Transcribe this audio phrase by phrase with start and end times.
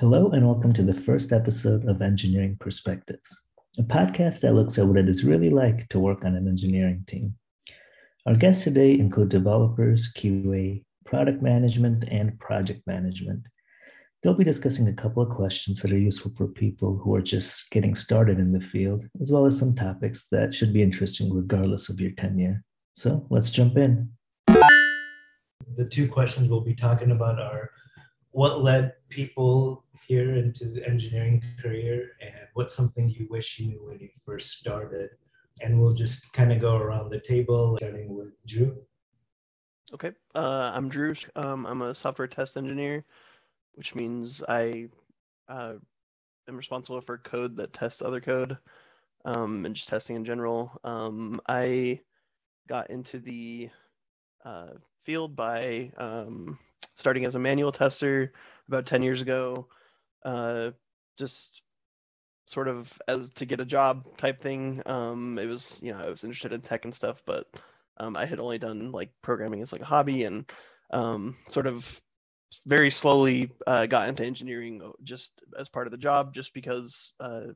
[0.00, 3.36] Hello, and welcome to the first episode of Engineering Perspectives,
[3.78, 7.02] a podcast that looks at what it is really like to work on an engineering
[7.08, 7.34] team.
[8.24, 13.42] Our guests today include developers, QA, product management, and project management.
[14.22, 17.68] They'll be discussing a couple of questions that are useful for people who are just
[17.72, 21.88] getting started in the field, as well as some topics that should be interesting regardless
[21.88, 22.62] of your tenure.
[22.92, 24.12] So let's jump in.
[24.46, 27.72] The two questions we'll be talking about are
[28.30, 33.86] what led people here into the engineering career and what's something you wish you knew
[33.86, 35.10] when you first started?
[35.60, 38.76] And we'll just kind of go around the table starting with drew.
[39.92, 41.14] Okay uh, i'm drew.
[41.36, 43.04] Um, i'm a software test engineer
[43.74, 44.88] which means i
[45.48, 45.74] uh,
[46.48, 48.56] am responsible for code that tests other code
[49.24, 50.72] um, and just testing in general.
[50.84, 52.00] Um, i
[52.68, 53.70] got into the
[54.44, 54.68] uh,
[55.04, 56.58] field by um,
[56.96, 58.32] starting as a manual tester
[58.68, 59.68] about 10 years ago
[60.24, 60.70] uh,
[61.18, 61.62] just
[62.46, 64.82] sort of as to get a job type thing.
[64.86, 67.46] Um, it was, you know, I was interested in tech and stuff, but
[67.98, 70.50] um, I had only done like programming as like a hobby and
[70.90, 72.00] um, sort of
[72.66, 77.48] very slowly uh, got into engineering just as part of the job, just because uh,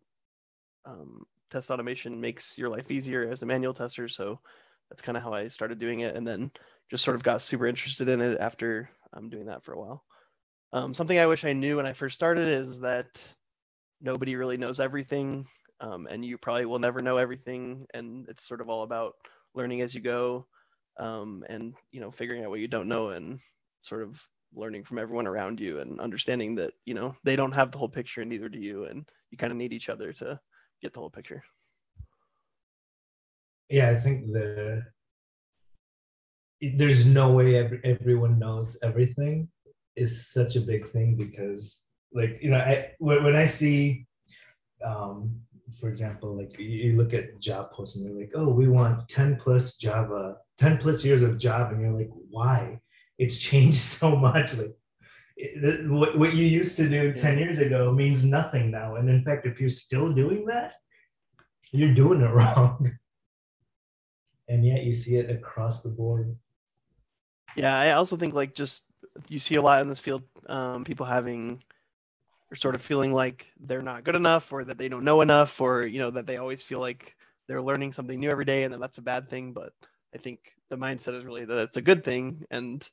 [0.84, 4.08] um, test automation makes your life easier as a manual tester.
[4.08, 4.40] So
[4.90, 6.50] that's kind of how I started doing it, and then
[6.90, 10.04] just sort of got super interested in it after um, doing that for a while.
[10.72, 13.20] Um, something I wish I knew when I first started is that
[14.00, 15.46] nobody really knows everything,
[15.80, 17.86] um, and you probably will never know everything.
[17.92, 19.14] And it's sort of all about
[19.54, 20.46] learning as you go,
[20.98, 23.38] um, and you know, figuring out what you don't know, and
[23.82, 24.20] sort of
[24.54, 27.88] learning from everyone around you, and understanding that you know they don't have the whole
[27.88, 30.40] picture, and neither do you, and you kind of need each other to
[30.80, 31.44] get the whole picture.
[33.68, 34.84] Yeah, I think the
[36.76, 39.48] there's no way every, everyone knows everything
[39.96, 44.06] is such a big thing because like you know I when I see
[44.84, 45.40] um,
[45.80, 49.36] for example like you look at job posts and they're like oh we want 10
[49.36, 52.80] plus Java 10 plus years of Java and you're like why?
[53.18, 54.54] It's changed so much.
[54.54, 54.76] Like
[55.36, 59.24] it, what, what you used to do 10 years ago means nothing now and in
[59.24, 60.74] fact if you're still doing that
[61.72, 62.98] you're doing it wrong.
[64.48, 66.36] And yet you see it across the board.
[67.56, 68.82] Yeah i also think like just
[69.28, 71.62] you see a lot in this field um, people having
[72.50, 75.60] or sort of feeling like they're not good enough or that they don't know enough
[75.60, 77.16] or you know that they always feel like
[77.48, 79.52] they're learning something new every day and that that's a bad thing.
[79.52, 79.72] But
[80.14, 82.86] i think the mindset is really that it's a good thing and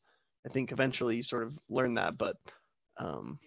[0.45, 2.17] i think eventually you sort of learn that.
[2.17, 2.37] But
[2.97, 3.39] um,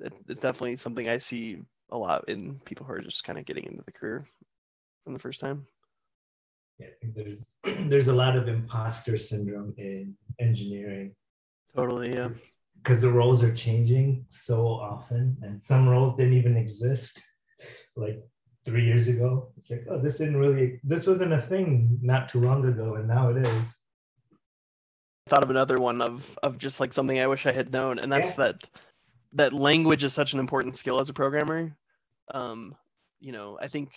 [0.00, 3.44] it, it's definitely something i see a lot in people who are just kind of
[3.44, 4.26] getting into the career
[5.04, 5.66] from the first time.
[6.78, 7.46] Yeah, I think there's
[7.88, 11.14] there's a lot of imposter syndrome in engineering
[11.74, 12.28] Totally, yeah.
[12.76, 17.20] Because the roles are changing so often, and some roles didn't even exist
[17.96, 18.22] like
[18.64, 19.52] three years ago.
[19.56, 23.08] It's like, oh, this didn't really, this wasn't a thing not too long ago, and
[23.08, 23.76] now it is.
[25.28, 28.12] thought of another one of of just like something I wish I had known, and
[28.12, 28.36] that's yeah.
[28.36, 28.68] that
[29.34, 31.76] that language is such an important skill as a programmer.
[32.34, 32.74] Um,
[33.20, 33.90] you know, I think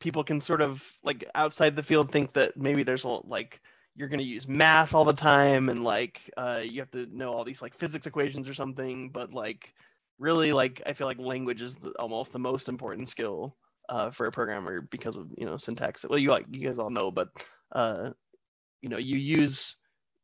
[0.00, 3.60] people can sort of like outside the field think that maybe there's a like
[3.96, 7.32] you're going to use math all the time and like uh, you have to know
[7.32, 9.74] all these like physics equations or something but like
[10.18, 13.56] really like i feel like language is the, almost the most important skill
[13.90, 16.04] uh, for a programmer because of you know syntax.
[16.08, 17.28] Well you like you guys all know but
[17.72, 18.10] uh,
[18.82, 19.76] you know you use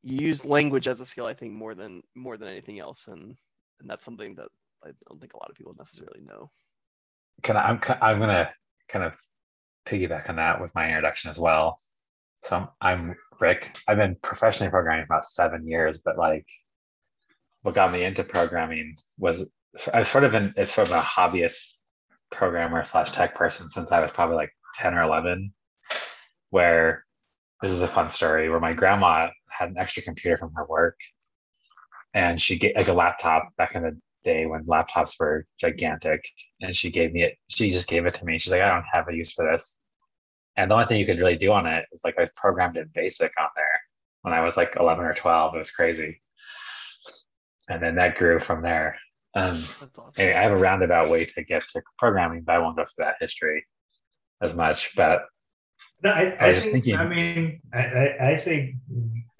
[0.03, 3.37] you use language as a skill i think more than more than anything else and
[3.81, 4.49] and that's something that
[4.85, 6.49] i don't think a lot of people necessarily know.
[7.43, 8.51] Can i i'm, I'm gonna
[8.89, 9.17] kind of
[9.85, 11.79] piggyback on that with my introduction as well
[12.43, 13.77] so I'm, I'm Brick.
[13.87, 16.47] I've been professionally programming for about seven years, but like
[17.63, 19.51] what got me into programming was
[19.93, 21.75] I was sort of an it's sort of a hobbyist
[22.31, 25.53] programmer slash tech person since I was probably like 10 or 11,
[26.51, 27.05] where
[27.63, 30.99] this is a fun story where my grandma had an extra computer from her work
[32.15, 36.25] and she get like a laptop back in the day when laptops were gigantic
[36.61, 38.85] and she gave me it she just gave it to me she's like i don't
[38.91, 39.79] have a use for this
[40.57, 42.89] and the only thing you could really do on it is like I programmed in
[42.95, 43.81] BASIC on there
[44.23, 45.55] when I was like 11 or 12.
[45.55, 46.21] It was crazy.
[47.69, 48.97] And then that grew from there.
[49.35, 49.63] Um,
[49.99, 50.13] awesome.
[50.19, 53.17] I have a roundabout way to get to programming, but I won't go through that
[53.21, 53.67] history
[54.41, 54.97] as much.
[54.97, 55.27] But
[56.03, 57.01] no, I, I, I was just think, thinking.
[57.01, 58.77] I mean, I, I, say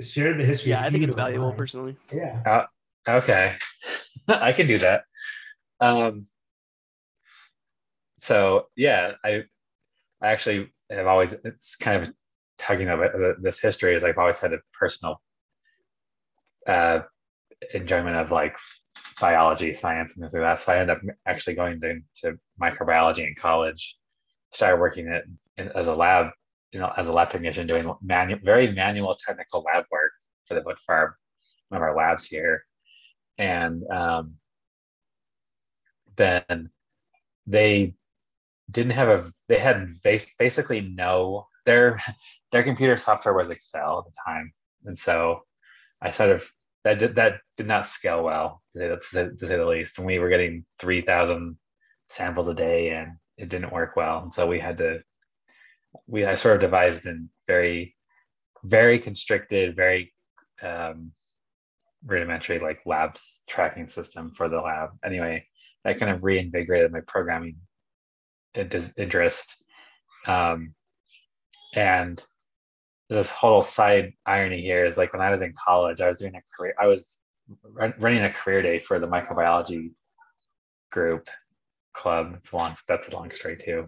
[0.01, 0.71] share the history.
[0.71, 1.97] Yeah, I think it's valuable personally.
[2.13, 2.43] Yeah.
[2.45, 2.65] Uh,
[3.19, 3.55] okay,
[4.29, 5.05] I can do that.
[5.81, 6.27] Um,
[8.19, 9.45] so yeah, I
[10.21, 12.13] I actually have always it's kind of
[12.59, 15.21] tugging of it this history is I've always had a personal
[16.67, 17.01] uh,
[17.75, 18.57] enjoyment of like
[19.21, 20.59] biology, science, and things like that.
[20.59, 23.97] So I ended up actually going to, to microbiology in college.
[24.53, 25.25] Started working it
[25.75, 26.29] as a lab,
[26.73, 30.13] you know, as a lab technician, doing manual, very manual technical lab work
[30.47, 31.15] for the for Farm,
[31.69, 32.65] one of our labs here,
[33.39, 34.35] and um,
[36.17, 36.71] then
[37.47, 37.95] they
[38.71, 42.01] didn't have a they had basically no their
[42.53, 44.53] their computer software was Excel at the time,
[44.85, 45.43] and so
[46.01, 46.51] I sort of
[46.85, 49.99] that did, that did not scale well to say, to say the least.
[49.99, 51.59] And we were getting three thousand
[52.09, 54.23] samples a day, and it didn't work well.
[54.23, 55.01] And so we had to
[56.07, 57.17] we I sort of devised a
[57.47, 57.95] very
[58.65, 60.13] very constricted, very
[60.63, 61.13] um,
[62.05, 64.91] rudimentary like labs tracking system for the lab.
[65.05, 65.47] Anyway,
[65.85, 67.57] that kind of reinvigorated my programming
[68.57, 69.65] interest.
[70.27, 70.75] Um,
[71.75, 72.23] and
[73.09, 76.35] this whole side irony here is like when I was in college, I was doing
[76.35, 77.23] a career, I was
[77.99, 79.93] running a career day for the microbiology
[80.91, 81.29] group
[81.95, 82.35] club.
[82.37, 83.87] It's long, that's a long story too.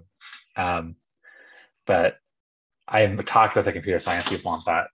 [0.56, 0.96] Um,
[1.86, 2.16] but
[2.86, 4.86] I talked with the computer science people and thought,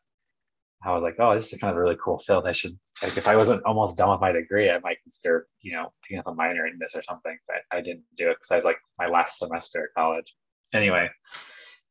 [0.84, 2.46] I was like, oh, this is kind of a really cool field.
[2.46, 5.72] I should like if I wasn't almost done with my degree, I might consider, you
[5.72, 7.36] know, picking up a minor in this or something.
[7.48, 10.34] But I didn't do it because I was like my last semester at college.
[10.74, 11.08] Anyway,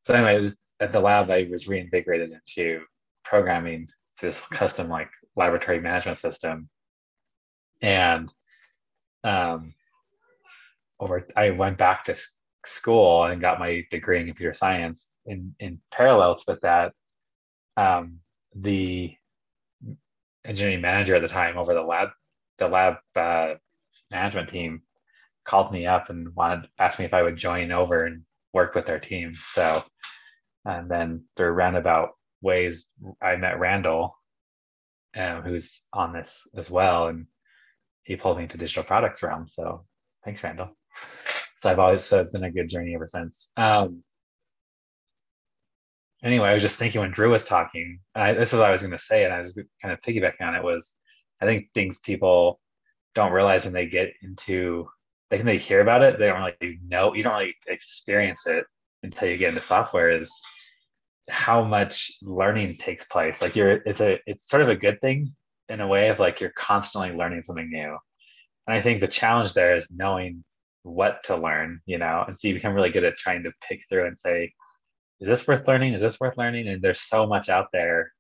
[0.04, 2.82] so anyways, at the lab, I was reinvigorated into
[3.24, 3.88] programming
[4.22, 6.70] this custom like laboratory management system,
[7.82, 8.32] and
[9.24, 9.74] um,
[11.00, 12.16] over I went back to
[12.66, 15.10] school and got my degree in computer science.
[15.26, 16.94] In in parallels with that,
[17.78, 18.20] um,
[18.56, 19.16] the
[20.46, 22.10] engineering manager at the time over the lab
[22.58, 23.56] the lab uh,
[24.12, 24.82] management team
[25.46, 28.24] called me up and wanted asked me if I would join over and
[28.54, 29.34] work with their team.
[29.36, 29.84] So
[30.66, 32.12] and then through roundabout
[32.42, 32.88] ways
[33.22, 34.16] I met Randall,
[35.16, 37.26] um, who's on this as well, and
[38.04, 39.48] he pulled me into digital products realm.
[39.48, 39.86] So
[40.26, 40.70] thanks, Randall.
[41.58, 43.52] So I've always so it's been a good journey ever since.
[43.58, 44.04] Um,
[46.24, 48.82] anyway, I was just thinking when Drew was talking, I, this is what I was
[48.82, 50.64] going to say, and I was kind of piggybacking on it.
[50.64, 50.96] Was
[51.42, 52.60] I think things people
[53.16, 54.88] don't realize when they get into,
[55.30, 58.66] they can they hear about it, they don't really know, you don't really experience it
[59.04, 60.12] until you get into software.
[60.12, 60.32] Is
[61.30, 63.42] how much learning takes place.
[63.42, 65.34] Like you're, it's a, it's sort of a good thing
[65.70, 67.98] in a way of like you're constantly learning something new.
[68.68, 70.44] And I think the challenge there is knowing
[70.84, 73.84] what to learn, you know, and so you become really good at trying to pick
[73.88, 74.52] through and say,
[75.24, 75.94] is this worth learning?
[75.94, 76.68] Is this worth learning?
[76.68, 78.12] And there's so much out there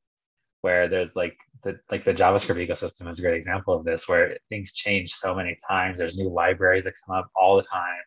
[0.61, 4.37] where there's like the like the JavaScript ecosystem is a great example of this, where
[4.47, 5.99] things change so many times.
[5.99, 8.05] There's new libraries that come up all the time,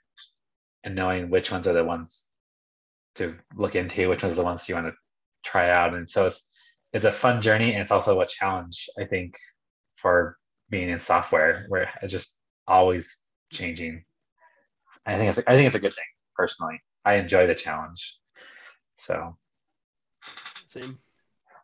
[0.85, 2.25] and knowing which ones are the ones
[3.17, 4.95] to look into, which ones are the ones you want to
[5.45, 5.93] try out.
[5.93, 6.49] And so it's
[6.95, 9.37] it's a fun journey, and it's also a challenge, I think,
[9.97, 10.39] for
[10.71, 14.07] being in software, where it's just always changing.
[15.05, 16.81] I think it's I think it's a good thing personally.
[17.05, 18.19] I enjoy the challenge.
[18.97, 19.37] So,
[20.67, 20.99] same.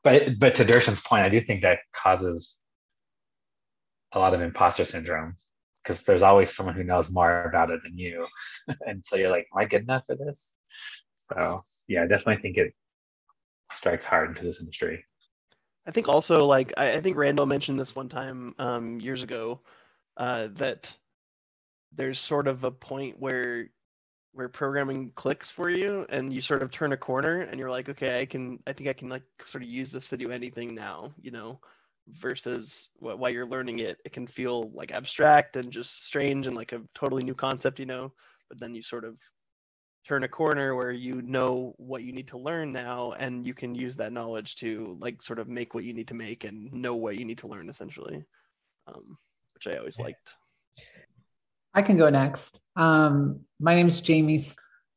[0.05, 2.63] But but to Darshan's point, I do think that causes
[4.13, 5.37] a lot of imposter syndrome
[5.83, 8.27] because there's always someone who knows more about it than you,
[8.87, 10.57] and so you're like, am I good enough for this?
[11.19, 12.75] So yeah, I definitely think it
[13.73, 15.05] strikes hard into this industry.
[15.87, 19.61] I think also like I, I think Randall mentioned this one time um, years ago
[20.17, 20.95] uh, that
[21.95, 23.69] there's sort of a point where
[24.33, 27.89] where programming clicks for you and you sort of turn a corner and you're like
[27.89, 30.75] okay i can i think i can like sort of use this to do anything
[30.75, 31.61] now you know
[32.09, 36.73] versus while you're learning it it can feel like abstract and just strange and like
[36.73, 38.13] a totally new concept you know?
[38.49, 39.17] But then you sort of
[40.07, 43.75] turn a corner where you know what you need to learn now and you can
[43.75, 46.97] use that knowledge to like sort of make what you need to make and know
[46.97, 48.25] what you need to learn essentially
[48.89, 49.17] um,
[49.55, 50.35] which i always liked
[51.75, 52.61] I can go next.
[52.77, 54.41] Um, my name is Jamie.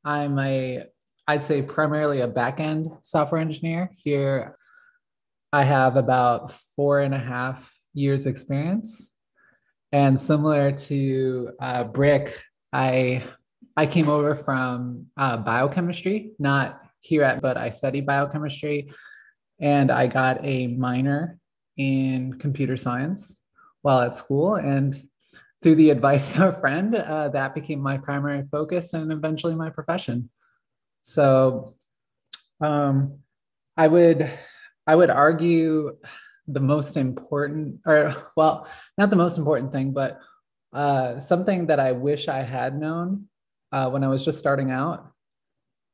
[0.04, 0.84] I'm a,
[1.28, 3.90] I'd say primarily a backend software engineer.
[3.96, 4.58] Here,
[5.54, 9.14] I have about four and a half years experience.
[9.94, 12.38] And similar to uh, Brick,
[12.74, 13.24] I
[13.78, 18.92] I came over from uh, biochemistry, not here at, but I studied biochemistry,
[19.60, 21.40] and I got a minor
[21.78, 23.42] in computer science
[23.82, 24.56] while at school.
[24.56, 25.02] And
[25.66, 29.72] through the advice of a friend, uh, that became my primary focus and eventually my
[29.72, 30.30] profession.
[31.02, 31.74] So
[32.62, 33.18] um,
[33.76, 34.30] I would
[34.86, 35.98] I would argue
[36.48, 38.68] the most important, or well,
[39.00, 40.20] not the most important thing, but
[40.72, 43.28] uh, something that I wish I had known
[43.72, 45.14] uh, when I was just starting out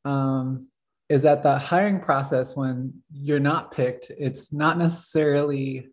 [0.04, 0.68] um,
[1.08, 5.88] is that the hiring process, when you're not picked, it's not necessarily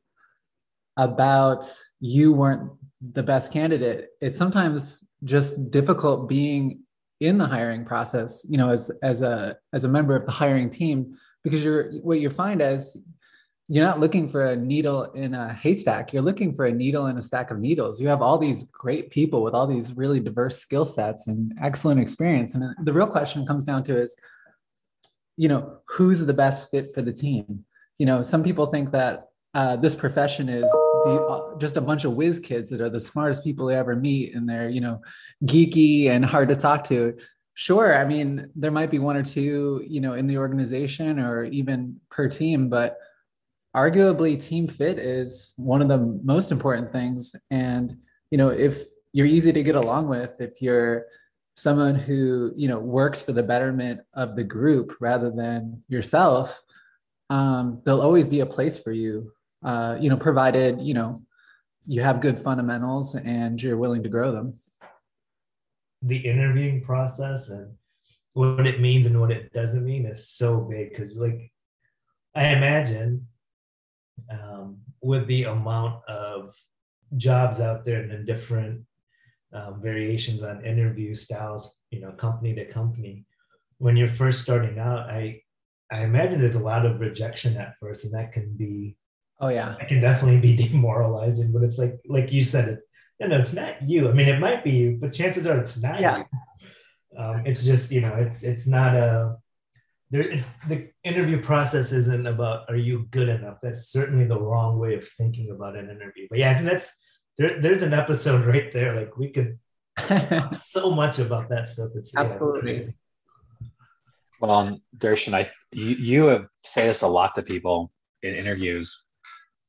[0.97, 1.65] about
[2.01, 2.71] you weren't
[3.13, 4.09] the best candidate.
[4.21, 6.81] It's sometimes just difficult being
[7.21, 10.71] in the hiring process, you know, as as a as a member of the hiring
[10.71, 12.97] team, because you're what you find is
[13.71, 16.13] you're not looking for a needle in a haystack.
[16.13, 18.01] You're looking for a needle in a stack of needles.
[18.01, 22.01] You have all these great people with all these really diverse skill sets and excellent
[22.01, 22.55] experience.
[22.55, 24.17] And the real question comes down to is,
[25.37, 27.67] you know, who's the best fit for the team?
[27.99, 30.71] You know, some people think that uh, this profession is
[31.05, 33.97] the, uh, just a bunch of whiz kids that are the smartest people they ever
[33.97, 35.01] meet, and they're you know
[35.45, 37.17] geeky and hard to talk to.
[37.55, 41.45] Sure, I mean there might be one or two you know in the organization or
[41.45, 42.99] even per team, but
[43.75, 47.35] arguably team fit is one of the most important things.
[47.51, 47.97] And
[48.31, 51.07] you know if you're easy to get along with, if you're
[51.57, 56.63] someone who you know works for the betterment of the group rather than yourself
[57.31, 59.33] um, there'll always be a place for you
[59.65, 61.23] uh, you know, provided, you know,
[61.85, 64.53] you have good fundamentals and you're willing to grow them.
[66.03, 67.75] The interviewing process and
[68.35, 71.51] what it means and what it doesn't mean is so big because, like,
[72.35, 73.27] I imagine
[74.31, 76.55] um, with the amount of
[77.17, 78.85] jobs out there and the different
[79.53, 83.25] um, variations on interview styles, you know, company to company,
[83.79, 85.43] when you're first starting out, I
[85.91, 88.97] I imagine there's a lot of rejection at first, and that can be
[89.41, 89.77] Oh yeah.
[89.81, 92.81] It can definitely be demoralizing, but it's like like you said it.
[93.21, 94.09] You know, it's not you.
[94.09, 96.19] I mean, it might be you, but chances are it's not yeah.
[96.19, 96.25] you.
[97.19, 99.37] Um, it's just you know, it's it's not a.
[100.11, 103.59] There, it's the interview process isn't about are you good enough.
[103.63, 106.27] That's certainly the wrong way of thinking about an interview.
[106.31, 106.97] But yeah, I think that's
[107.37, 107.61] there.
[107.61, 108.95] There's an episode right there.
[108.99, 109.59] Like we could
[110.53, 111.91] so much about that stuff.
[111.95, 112.77] It's absolutely.
[112.77, 112.83] Yeah,
[114.41, 117.93] well, um, Darshan, I you, you have say this a lot to people
[118.23, 119.05] in interviews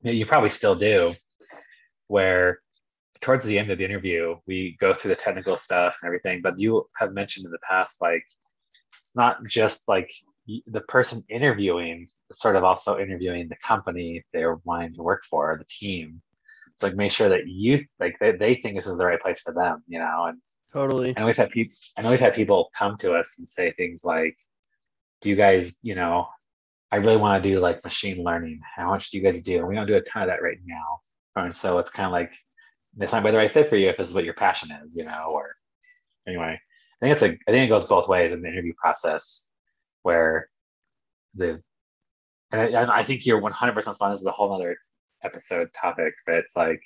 [0.02, 1.14] you probably still do,
[2.08, 2.60] where
[3.22, 6.60] towards the end of the interview, we go through the technical stuff and everything, but
[6.60, 8.24] you have mentioned in the past, like,
[9.02, 10.10] it's not just like
[10.68, 15.66] the person interviewing, sort of also interviewing the company they're wanting to work for, the
[15.66, 16.22] team.
[16.74, 19.42] It's like make sure that you like they, they think this is the right place
[19.42, 20.40] for them, you know, and
[20.72, 21.14] totally.
[21.16, 24.06] And we've had people, I know we've had people come to us and say things
[24.06, 24.38] like,
[25.22, 26.28] "Do you guys, you know,
[26.92, 28.62] I really want to do like machine learning.
[28.76, 29.60] How much do you guys do?
[29.60, 31.00] And we don't do a ton of that right now.
[31.36, 32.34] And so it's kind of like
[32.96, 34.96] this might be the right fit for you if this is what your passion is,
[34.96, 35.54] you know, or
[36.28, 36.60] anyway.
[37.02, 39.50] I think it's a I think it goes both ways in the interview process
[40.04, 40.50] where
[41.36, 41.62] the
[42.52, 44.12] and I, I think you're 100% spot.
[44.12, 44.76] This is a whole other
[45.24, 46.82] episode topic, but it's like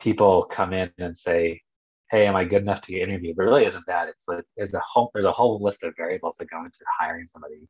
[0.00, 1.60] people come in and say,
[2.10, 4.08] "Hey, am I good enough to get interviewed?" But really, isn't that?
[4.08, 7.28] It's like there's a whole there's a whole list of variables that go into hiring
[7.28, 7.68] somebody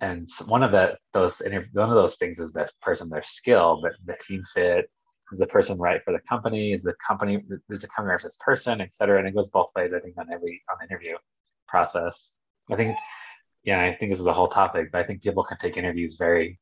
[0.00, 1.40] and one of the those
[1.72, 4.90] one of those things is the person their skill but the team fit
[5.32, 8.28] is the person right for the company is the company is the company right for
[8.28, 9.18] this person et cetera.
[9.18, 11.16] And it goes both ways i think on every on the interview
[11.66, 12.34] process.
[12.70, 12.96] I think
[13.64, 16.16] yeah i think this is a whole topic but i think people can take interviews
[16.16, 16.58] very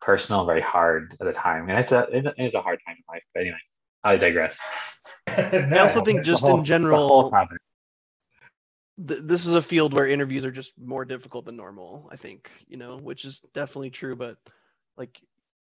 [0.00, 1.68] personal very hard at the time.
[1.68, 3.58] And it's a it is a hard time in life but anyway
[4.04, 4.60] i digress.
[5.38, 7.30] No, i also think just whole, in general
[9.06, 12.08] th- this is a field where interviews are just more difficult than normal.
[12.10, 14.16] I think you know, which is definitely true.
[14.16, 14.38] But
[14.96, 15.20] like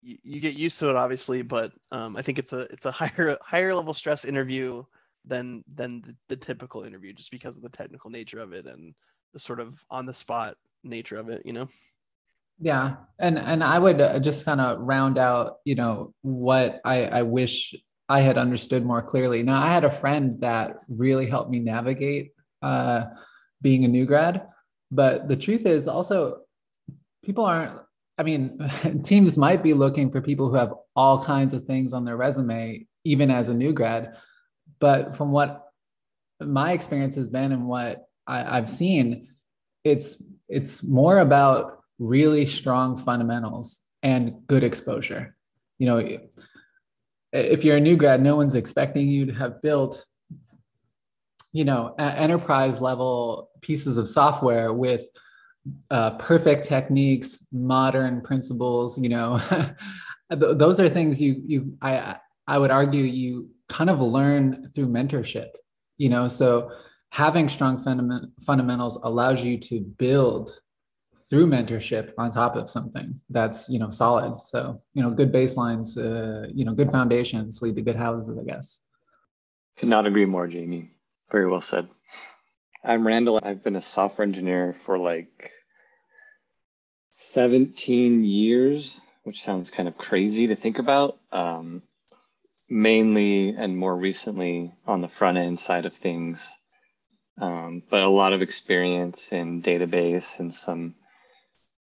[0.02, 1.42] y- you get used to it, obviously.
[1.42, 4.84] But um, I think it's a it's a higher higher level stress interview
[5.24, 8.94] than than the, the typical interview, just because of the technical nature of it and
[9.32, 11.42] the sort of on the spot nature of it.
[11.44, 11.68] You know.
[12.62, 17.04] Yeah, and and I would uh, just kind of round out, you know, what I
[17.06, 17.74] I wish
[18.08, 19.42] I had understood more clearly.
[19.42, 23.04] Now, I had a friend that really helped me navigate uh,
[23.62, 24.46] being a new grad.
[24.90, 26.40] But the truth is also,
[27.24, 27.78] people aren't,
[28.18, 28.58] I mean,
[29.04, 32.86] teams might be looking for people who have all kinds of things on their resume,
[33.04, 34.16] even as a new grad.
[34.78, 35.66] But from what
[36.40, 39.28] my experience has been and what I, I've seen,
[39.84, 45.36] it's it's more about really strong fundamentals and good exposure.
[45.78, 46.18] You know,
[47.32, 50.04] if you're a new grad, no one's expecting you to have built
[51.52, 55.08] you know enterprise level pieces of software with
[55.90, 59.40] uh, perfect techniques modern principles you know
[60.30, 62.16] those are things you you i
[62.46, 65.50] i would argue you kind of learn through mentorship
[66.00, 66.26] you know?
[66.26, 66.72] So
[67.10, 70.58] having strong fundament, fundamentals allows you to build
[71.28, 74.40] through mentorship on top of something that's you know solid.
[74.40, 78.42] So you know good baselines uh, you know good foundations lead to good houses i
[78.42, 78.80] guess.
[79.76, 80.90] Could not agree more jamie
[81.30, 81.88] very well said.
[82.84, 83.40] I'm Randall.
[83.42, 85.52] I've been a software engineer for like
[87.12, 91.18] 17 years, which sounds kind of crazy to think about.
[91.30, 91.82] Um,
[92.70, 96.48] mainly and more recently on the front end side of things,
[97.40, 100.94] um, but a lot of experience in database and some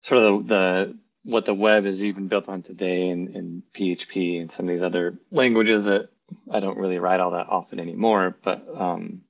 [0.01, 4.41] sort of the, the what the web is even built on today in, in PHP
[4.41, 6.09] and some of these other languages that
[6.51, 9.21] I don't really write all that often anymore, but um,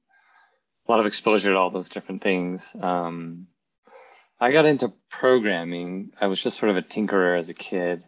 [0.91, 2.69] a lot of exposure to all those different things.
[2.81, 3.48] Um,
[4.41, 6.12] I got into programming.
[6.19, 8.03] I was just sort of a tinkerer as a kid,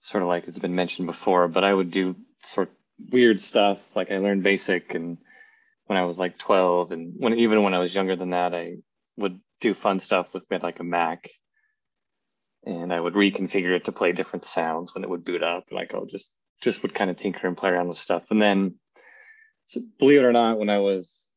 [0.00, 2.74] sort of like it's been mentioned before, but I would do sort of
[3.12, 3.96] weird stuff.
[3.96, 5.18] Like I learned basic and
[5.86, 8.76] when I was like 12 and when even when I was younger than that, I
[9.16, 11.28] would do fun stuff with like a Mac
[12.64, 15.64] and I would reconfigure it to play different sounds when it would boot up.
[15.72, 18.30] Like I'll just just would kind of tinker and play around with stuff.
[18.30, 18.74] And then,
[19.66, 21.27] so believe it or not, when I was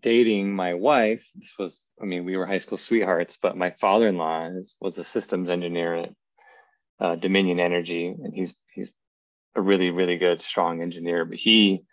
[0.00, 4.50] dating my wife, this was I mean we were high school sweethearts, but my father-in-law
[4.80, 6.10] was a systems engineer at
[7.00, 8.92] uh, Dominion Energy, and he's he's
[9.54, 11.24] a really really good strong engineer.
[11.24, 11.84] But he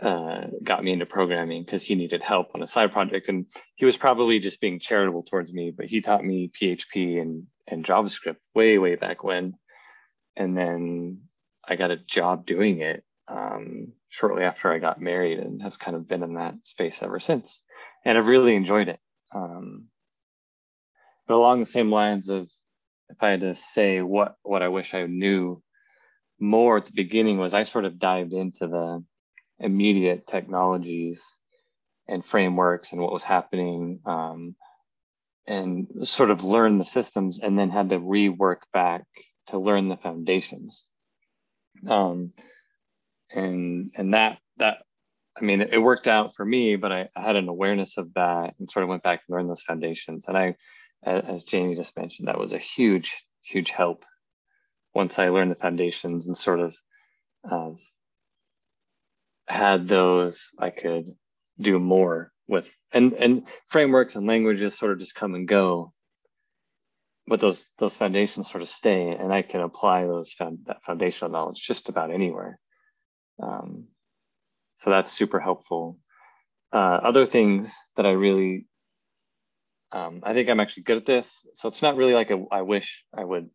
[0.00, 3.84] uh, got me into programming because he needed help on a side project, and he
[3.84, 5.70] was probably just being charitable towards me.
[5.70, 9.54] But he taught me PHP and and JavaScript way way back when,
[10.36, 11.22] and then
[11.64, 15.96] I got a job doing it um, shortly after I got married, and have kind
[15.96, 17.62] of been in that space ever since,
[18.04, 19.00] and I've really enjoyed it.
[19.34, 19.86] Um,
[21.26, 22.50] but along the same lines of,
[23.08, 25.62] if I had to say what what I wish I knew
[26.38, 29.02] more at the beginning was I sort of dived into the
[29.58, 31.24] immediate technologies
[32.06, 34.56] and frameworks and what was happening um,
[35.46, 39.04] and sort of learn the systems and then had to rework back
[39.46, 40.86] to learn the foundations
[41.88, 42.32] um,
[43.34, 44.78] and and that that
[45.36, 48.54] i mean it, worked out for me but I, I, had an awareness of that
[48.58, 50.28] and sort of went back and learned those foundations.
[50.28, 50.54] And i
[51.04, 54.04] as jamie just mentioned that was a huge huge help
[54.94, 56.76] once i learned the foundations and sort of
[57.50, 57.70] uh,
[59.48, 61.10] had those, I could
[61.60, 65.92] do more with and and frameworks and languages sort of just come and go
[67.26, 71.30] but those those foundations sort of stay and i can apply those found, that foundational
[71.30, 72.58] knowledge just about anywhere
[73.42, 73.88] um,
[74.76, 75.98] so that's super helpful.
[76.72, 78.66] Uh, other things that i really
[79.92, 81.46] um, i think i'm actually good at this.
[81.54, 83.50] So it's not really like a, I wish i would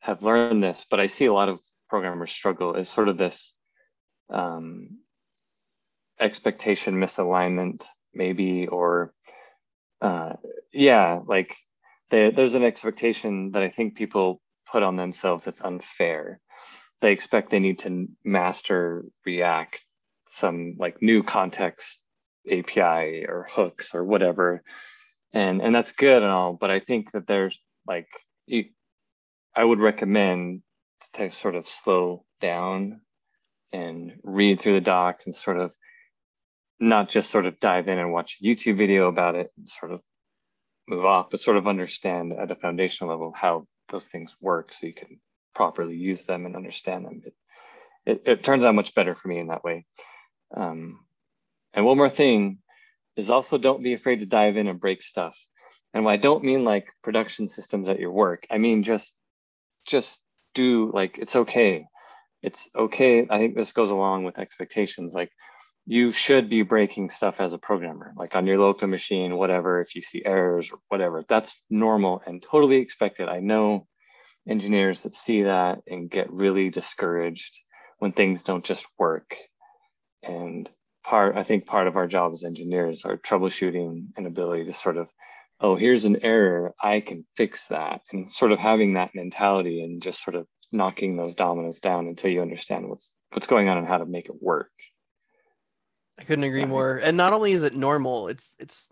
[0.00, 3.54] have learned this but i see a lot of programmers struggle is sort of this
[4.30, 5.00] um,
[6.18, 9.12] expectation misalignment maybe or
[10.00, 10.32] uh,
[10.72, 11.54] yeah like
[12.10, 16.40] they, there's an expectation that i think people put on themselves that's unfair
[17.00, 19.84] they expect they need to master react
[20.28, 22.00] some like new context
[22.50, 24.62] api or hooks or whatever.
[25.32, 28.08] And and that's good and all but i think that there's like
[28.46, 28.64] you,
[29.54, 30.62] i would recommend
[31.14, 33.00] to sort of slow down
[33.72, 35.74] and read through the docs and sort of
[36.78, 39.92] not just sort of dive in and watch a YouTube video about it and sort
[39.92, 40.02] of
[40.88, 44.86] move off, but sort of understand at a foundational level how those things work so
[44.86, 45.20] you can
[45.54, 47.22] properly use them and understand them.
[47.24, 47.34] It,
[48.06, 49.86] it, it turns out much better for me in that way.
[50.54, 51.04] Um,
[51.74, 52.58] and one more thing
[53.16, 55.36] is also don't be afraid to dive in and break stuff.
[55.92, 59.14] And I don't mean like production systems at your work, I mean just
[59.86, 60.22] just
[60.54, 61.86] do like it's okay.
[62.42, 63.26] It's okay.
[63.28, 65.12] I think this goes along with expectations.
[65.12, 65.30] Like
[65.86, 69.94] you should be breaking stuff as a programmer, like on your local machine, whatever, if
[69.94, 71.22] you see errors or whatever.
[71.28, 73.28] That's normal and totally expected.
[73.28, 73.86] I know
[74.48, 77.58] engineers that see that and get really discouraged
[77.98, 79.36] when things don't just work.
[80.22, 80.70] And
[81.04, 84.96] part, I think part of our job as engineers are troubleshooting and ability to sort
[84.96, 85.10] of,
[85.60, 88.00] oh, here's an error, I can fix that.
[88.12, 92.30] And sort of having that mentality and just sort of knocking those dominoes down until
[92.30, 94.70] you understand what's what's going on and how to make it work.
[96.18, 96.96] I couldn't agree more.
[96.96, 98.88] And not only is it normal, it's it's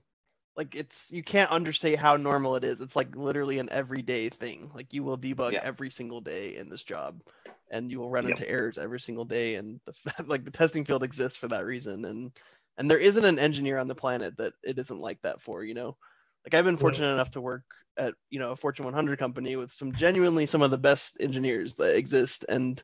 [0.58, 2.80] like it's you can't understate how normal it is.
[2.80, 4.68] It's like literally an everyday thing.
[4.74, 5.60] Like you will debug yeah.
[5.62, 7.22] every single day in this job,
[7.70, 8.36] and you will run yep.
[8.36, 9.54] into errors every single day.
[9.54, 12.04] And the like the testing field exists for that reason.
[12.04, 12.32] And
[12.76, 15.62] and there isn't an engineer on the planet that it isn't like that for.
[15.62, 15.96] You know,
[16.44, 17.62] like I've been fortunate enough to work
[17.96, 21.74] at you know a Fortune 100 company with some genuinely some of the best engineers
[21.74, 22.82] that exist, and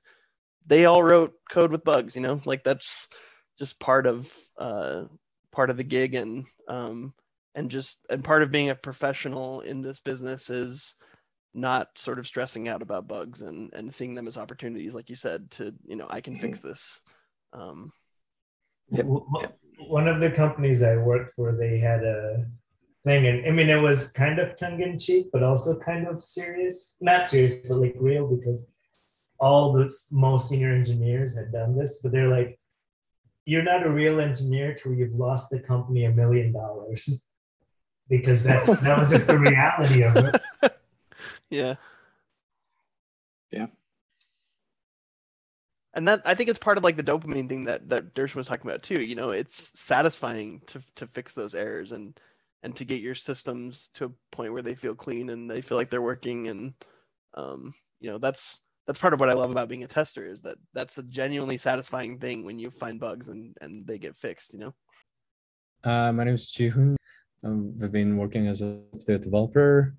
[0.65, 2.15] they all wrote code with bugs.
[2.15, 3.09] You know, like that's
[3.59, 5.07] just part of uh,
[5.51, 7.13] part of the gig and um,
[7.55, 10.95] and just and part of being a professional in this business is
[11.55, 15.15] not sort of stressing out about bugs and and seeing them as opportunities like you
[15.15, 16.69] said to you know i can fix mm-hmm.
[16.69, 17.01] this
[17.53, 17.93] um,
[18.91, 19.07] yep.
[19.87, 22.45] one of the companies i worked for they had a
[23.05, 27.29] thing and i mean it was kind of tongue-in-cheek but also kind of serious not
[27.29, 28.65] serious but like real because
[29.45, 32.59] all the most senior engineers had done this, but they're like,
[33.45, 37.23] you're not a real engineer till you've lost the company a million dollars.
[38.19, 40.41] Because that's that was just the reality of it.
[41.51, 41.75] yeah.
[43.51, 43.67] Yeah.
[45.95, 48.47] And that I think it's part of like the dopamine thing that that Dershowitz was
[48.49, 49.03] talking about too.
[49.03, 52.19] You know, it's satisfying to to fix those errors and
[52.65, 55.77] and to get your systems to a point where they feel clean and they feel
[55.77, 56.73] like they're working and
[57.35, 60.41] um, you know that's that's part of what I love about being a tester is
[60.43, 64.53] that that's a genuinely satisfying thing when you find bugs and and they get fixed.
[64.53, 64.75] You know.
[65.85, 66.97] Uh, my name is Jihoon.
[67.45, 69.95] Um, I've been working as a software developer,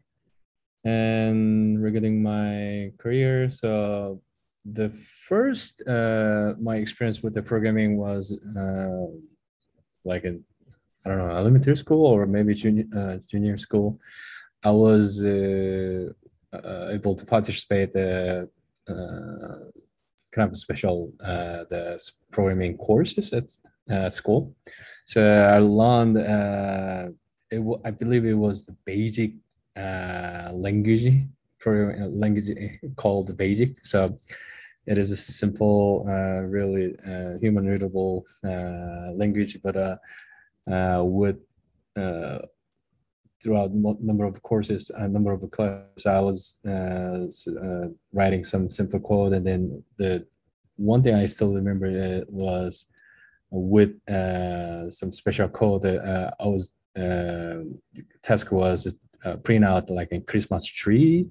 [0.84, 4.22] and regarding my career, so
[4.66, 4.90] the
[5.28, 9.06] first uh, my experience with the programming was uh,
[10.04, 10.40] like a
[11.06, 14.00] I don't know elementary school or maybe junior uh, junior school.
[14.64, 16.10] I was uh,
[16.52, 18.50] uh, able to participate the
[18.90, 19.70] uh,
[20.32, 22.00] kind of special the
[22.32, 24.56] programming courses at school.
[25.06, 26.18] So I learned
[27.52, 29.34] it, I believe it was the basic
[29.76, 31.24] language
[31.60, 32.50] for language
[32.96, 33.86] called basic.
[33.86, 34.20] So
[34.86, 39.98] it is a simple, uh, really uh, human readable uh, language, but uh,
[40.72, 41.38] uh, with
[41.96, 42.40] uh,
[43.42, 46.60] throughout number of courses, a number of classes, I was
[48.14, 50.26] writing some simple code, and then the
[50.78, 52.86] one thing I still remember was
[53.50, 53.94] with
[54.92, 55.84] some special code.
[55.84, 56.72] That I was
[58.22, 58.94] task was
[59.44, 61.28] print out like a Christmas tree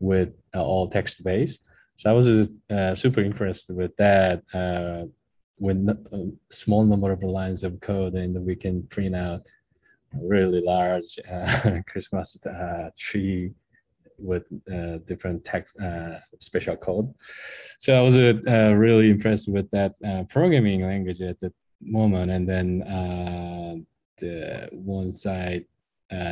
[0.00, 1.60] with all text based
[2.00, 4.42] so I was uh, super impressed with that.
[4.54, 5.04] Uh,
[5.58, 9.42] with a small number of lines of code, and we can print out
[10.14, 13.52] a really large uh, Christmas uh, tree
[14.16, 17.12] with uh, different text uh, special code.
[17.78, 19.92] So I was really impressed with that
[20.30, 23.86] programming language at the moment, and then
[24.20, 25.64] the, once I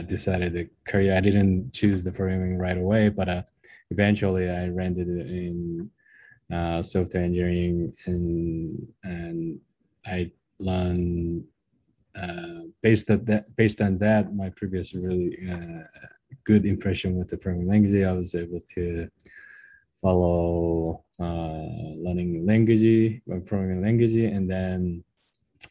[0.06, 3.46] decided the career, I didn't choose the programming right away, but
[3.90, 5.90] eventually I landed in
[6.52, 9.60] uh, software engineering and and
[10.06, 11.44] I learned
[12.18, 15.82] uh, based on that based on that my previous really uh,
[16.44, 19.08] good impression with the programming language I was able to
[20.00, 21.66] follow uh,
[22.04, 25.04] learning language programming language and then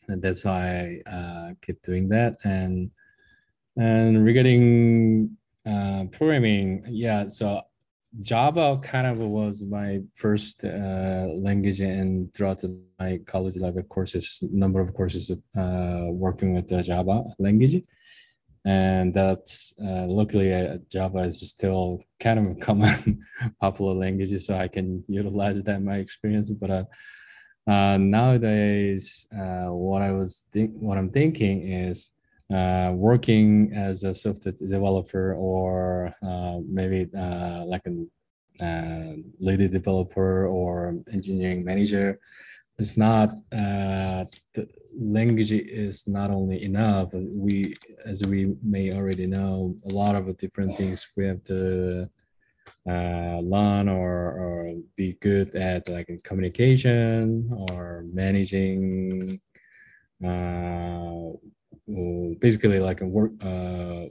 [0.07, 2.91] and that's why I uh, keep doing that and
[3.77, 7.61] and regarding uh, programming yeah so
[8.19, 12.63] Java kind of was my first uh, language, and throughout
[12.99, 17.81] my college level courses, number of courses uh, working with the Java language,
[18.65, 23.23] and that's uh, luckily uh, Java is still kind of a common
[23.61, 26.49] popular language, so I can utilize that my experience.
[26.49, 26.87] But
[27.67, 32.11] uh, uh, nowadays, what I was what I'm thinking is
[32.53, 38.05] uh, working as a software developer or uh, maybe uh, like a
[38.63, 42.19] uh, lead developer or engineering manager
[42.79, 44.67] it's not uh, the
[44.99, 47.13] language is not only enough.
[47.13, 47.73] We
[48.05, 52.09] as we may already know a lot of different things we have to
[52.89, 59.39] uh, learn or, or be good at like communication or managing
[60.25, 61.29] uh,
[62.39, 64.05] basically like a work uh,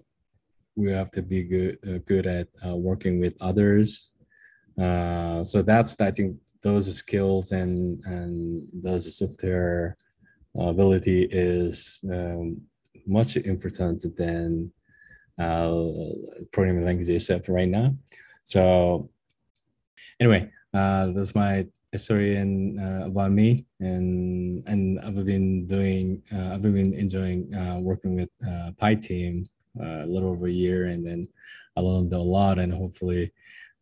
[0.77, 4.13] we have to be good uh, good at uh, working with others.
[4.81, 9.97] Uh, so that's i think those skills and and those software
[10.59, 12.61] ability is um,
[13.07, 14.71] much important than
[15.39, 15.81] uh,
[16.53, 17.95] programming language itself right now
[18.47, 19.11] so
[20.19, 26.55] anyway uh, that's my story and uh, about me and and I've been doing uh,
[26.55, 29.47] I've been enjoying uh, working with uh, PyTeam
[29.81, 31.29] uh, a little over a year and then
[31.77, 33.33] I learned a lot and hopefully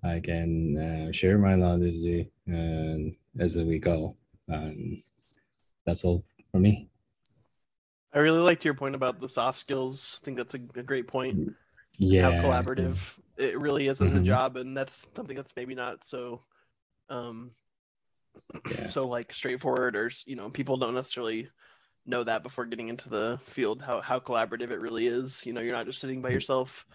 [0.05, 4.17] I can uh, share my knowledge and as we go.
[4.53, 5.03] Um,
[5.87, 6.23] that's all
[6.53, 6.89] for me.
[8.13, 10.21] I really liked your point about the soft skills.
[10.21, 11.53] I think that's a, a great point.
[11.99, 12.31] Yeah.
[12.31, 12.97] How collaborative.
[13.37, 14.19] It really is as mm-hmm.
[14.19, 16.43] a job, and that's something that's maybe not so
[17.09, 17.51] um,
[18.71, 18.87] yeah.
[18.87, 21.49] so like straightforward or you know people don't necessarily
[22.07, 25.61] know that before getting into the field how how collaborative it really is you know
[25.61, 26.35] you're not just sitting by mm.
[26.35, 26.87] yourself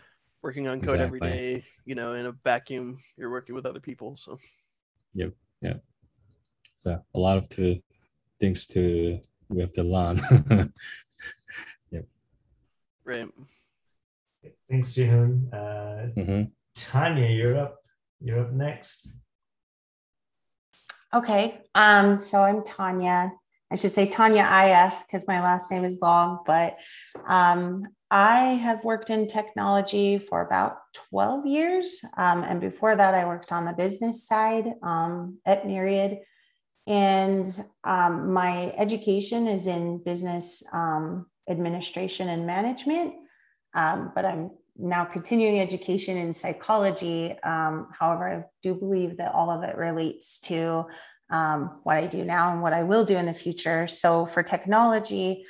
[0.42, 1.06] working on code exactly.
[1.06, 4.38] every day you know in a vacuum you're working with other people so
[5.14, 5.78] yep Yeah.
[6.76, 7.82] so a lot of to
[8.40, 10.22] things to we have to learn
[11.92, 12.06] yep
[13.04, 13.28] right
[14.70, 15.52] thanks Jihoon.
[15.54, 16.44] uh mm-hmm.
[16.76, 17.78] tanya you're up
[18.22, 19.08] you're up next
[21.14, 21.62] Okay.
[21.74, 23.32] Um, so I'm Tanya.
[23.72, 26.76] I should say Tanya IF because my last name is long, but
[27.28, 30.78] um, I have worked in technology for about
[31.10, 32.00] 12 years.
[32.18, 36.20] Um, and before that, I worked on the business side um, at Myriad.
[36.88, 37.46] And
[37.84, 43.14] um, my education is in business um, administration and management,
[43.76, 47.38] um, but I'm now continuing education in psychology.
[47.44, 50.86] Um, however, I do believe that all of it relates to
[51.30, 53.88] um, what I do now and what I will do in the future.
[53.88, 55.46] So for technology,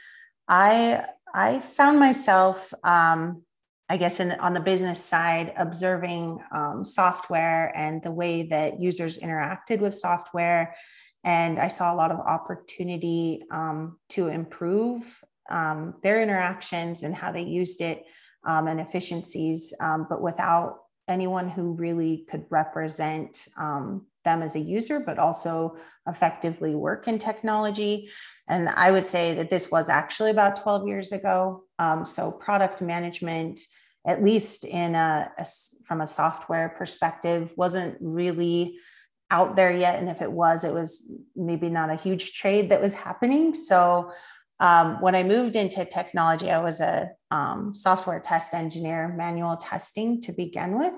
[0.47, 3.43] I I found myself, um,
[3.87, 9.19] I guess, in, on the business side, observing um, software and the way that users
[9.19, 10.75] interacted with software.
[11.23, 17.31] And I saw a lot of opportunity um, to improve um, their interactions and how
[17.31, 18.05] they used it
[18.45, 24.59] um, and efficiencies, um, but without anyone who really could represent um, them as a
[24.59, 25.75] user, but also
[26.07, 28.09] effectively work in technology.
[28.47, 31.63] And I would say that this was actually about 12 years ago.
[31.79, 33.59] Um, so product management,
[34.05, 35.45] at least in a, a,
[35.85, 38.77] from a software perspective, wasn't really
[39.31, 39.99] out there yet.
[39.99, 43.53] And if it was, it was maybe not a huge trade that was happening.
[43.53, 44.11] So
[44.59, 50.21] um, when I moved into technology, I was a um, software test engineer, manual testing
[50.21, 50.93] to begin with.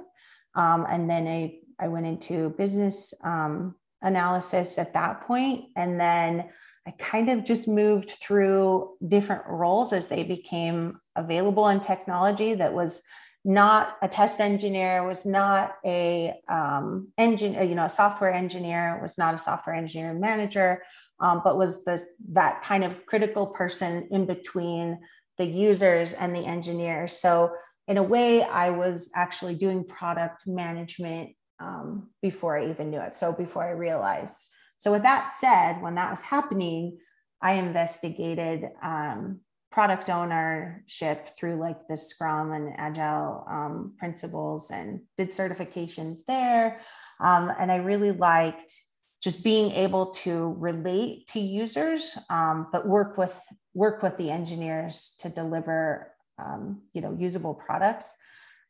[0.56, 6.50] Um, and then I, I went into business um, analysis at that point, And then
[6.88, 12.74] I kind of just moved through different roles as they became available in technology that
[12.74, 13.04] was
[13.44, 19.18] not a test engineer, was not a um, engine, you know, a software engineer, was
[19.18, 20.82] not a software engineering manager,
[21.22, 25.00] um, but was the that kind of critical person in between
[25.38, 27.14] the users and the engineers.
[27.14, 27.52] So
[27.88, 31.30] in a way, I was actually doing product management
[31.60, 33.16] um, before I even knew it.
[33.16, 34.38] So before I realized.
[34.78, 36.98] So with that said, when that was happening,
[37.42, 45.30] I investigated um, product ownership through like the Scrum and Agile um, principles and did
[45.30, 46.82] certifications there.
[47.20, 48.74] Um, and I really liked
[49.22, 53.40] just being able to relate to users, um, but work with
[53.74, 58.18] work with the engineers to deliver um, you know usable products.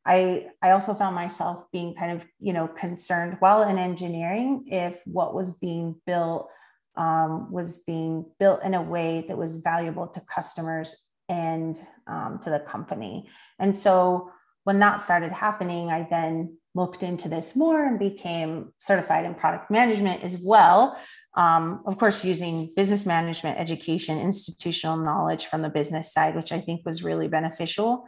[0.05, 5.01] I I also found myself being kind of you know concerned while in engineering if
[5.05, 6.49] what was being built
[6.97, 12.49] um, was being built in a way that was valuable to customers and um, to
[12.49, 13.29] the company.
[13.57, 14.29] And so
[14.65, 19.69] when that started happening, I then looked into this more and became certified in product
[19.69, 20.97] management as well.
[21.33, 26.59] Um, of course, using business management education, institutional knowledge from the business side, which I
[26.59, 28.05] think was really beneficial.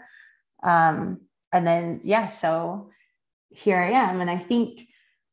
[0.61, 1.21] Um,
[1.51, 2.89] and then, yeah, so
[3.49, 4.21] here I am.
[4.21, 4.81] And I think,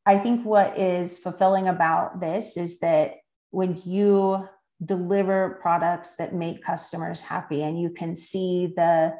[0.07, 3.15] I think what is fulfilling about this is that
[3.51, 4.49] when you
[4.85, 9.15] deliver products that make customers happy and you can see the,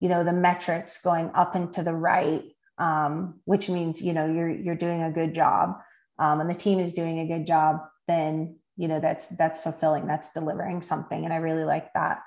[0.00, 2.42] you know, the metrics going up and to the right
[2.78, 5.76] um, which means you know you're you're doing a good job
[6.18, 10.06] um, and the team is doing a good job then you know that's that's fulfilling
[10.06, 12.22] that's delivering something and i really like that.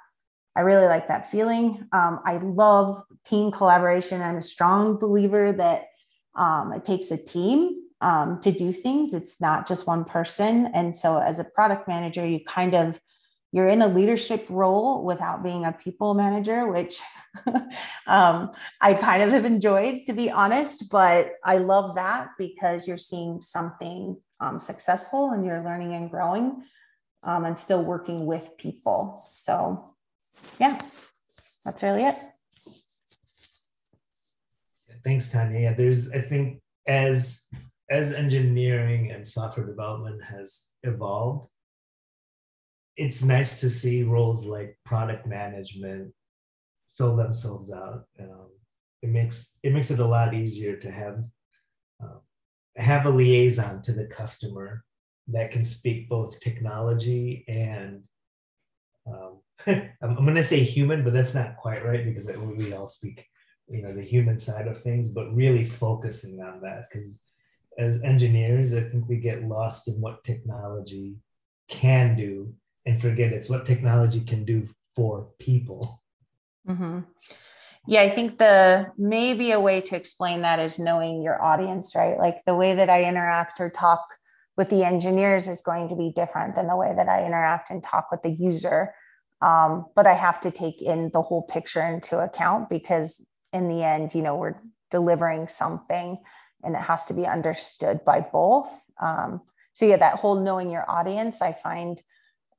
[0.56, 1.88] I really like that feeling.
[1.94, 4.22] Um, i love team collaboration.
[4.22, 5.86] I'm a strong believer that
[6.36, 9.14] um, it takes a team um, to do things.
[9.14, 13.00] It's not just one person and so as a product manager you kind of
[13.52, 17.02] you're in a leadership role without being a people manager, which
[18.08, 20.92] um, I kind of have enjoyed, to be honest.
[20.92, 26.64] But I love that because you're seeing something um, successful and you're learning and growing
[27.24, 29.16] um, and still working with people.
[29.18, 29.96] So,
[30.60, 30.80] yeah,
[31.66, 32.16] that's really it.
[35.04, 35.60] Thanks, Tanya.
[35.60, 37.46] Yeah, there's, I think, as
[37.90, 41.50] as engineering and software development has evolved,
[43.00, 46.14] it's nice to see roles like product management
[46.98, 48.04] fill themselves out.
[48.20, 48.50] Um,
[49.02, 51.24] it makes it makes it a lot easier to have
[52.04, 52.20] uh,
[52.76, 54.84] have a liaison to the customer
[55.30, 58.04] that can speak both technology and
[59.08, 59.40] um,
[60.02, 63.26] I'm, going to say human, but that's not quite right because we all speak,
[63.68, 67.22] you know, the human side of things, but really focusing on that because
[67.78, 71.16] as engineers, I think we get lost in what technology
[71.70, 72.54] can do
[72.86, 76.02] and forget it's what technology can do for people.
[76.68, 77.00] Mm-hmm.
[77.88, 82.18] Yeah, I think the maybe a way to explain that is knowing your audience, right?
[82.18, 84.04] Like the way that I interact or talk
[84.58, 87.84] with the engineers is going to be different than the way that I interact and
[87.84, 88.94] talk with the user.
[89.42, 93.84] Um, but I have to take in the whole picture into account because in the
[93.84, 94.56] end, you know, we're
[94.92, 96.18] delivering something
[96.64, 98.70] and it has to be understood by both.
[99.02, 99.42] Um,
[99.74, 102.02] so yeah, that whole knowing your audience, I find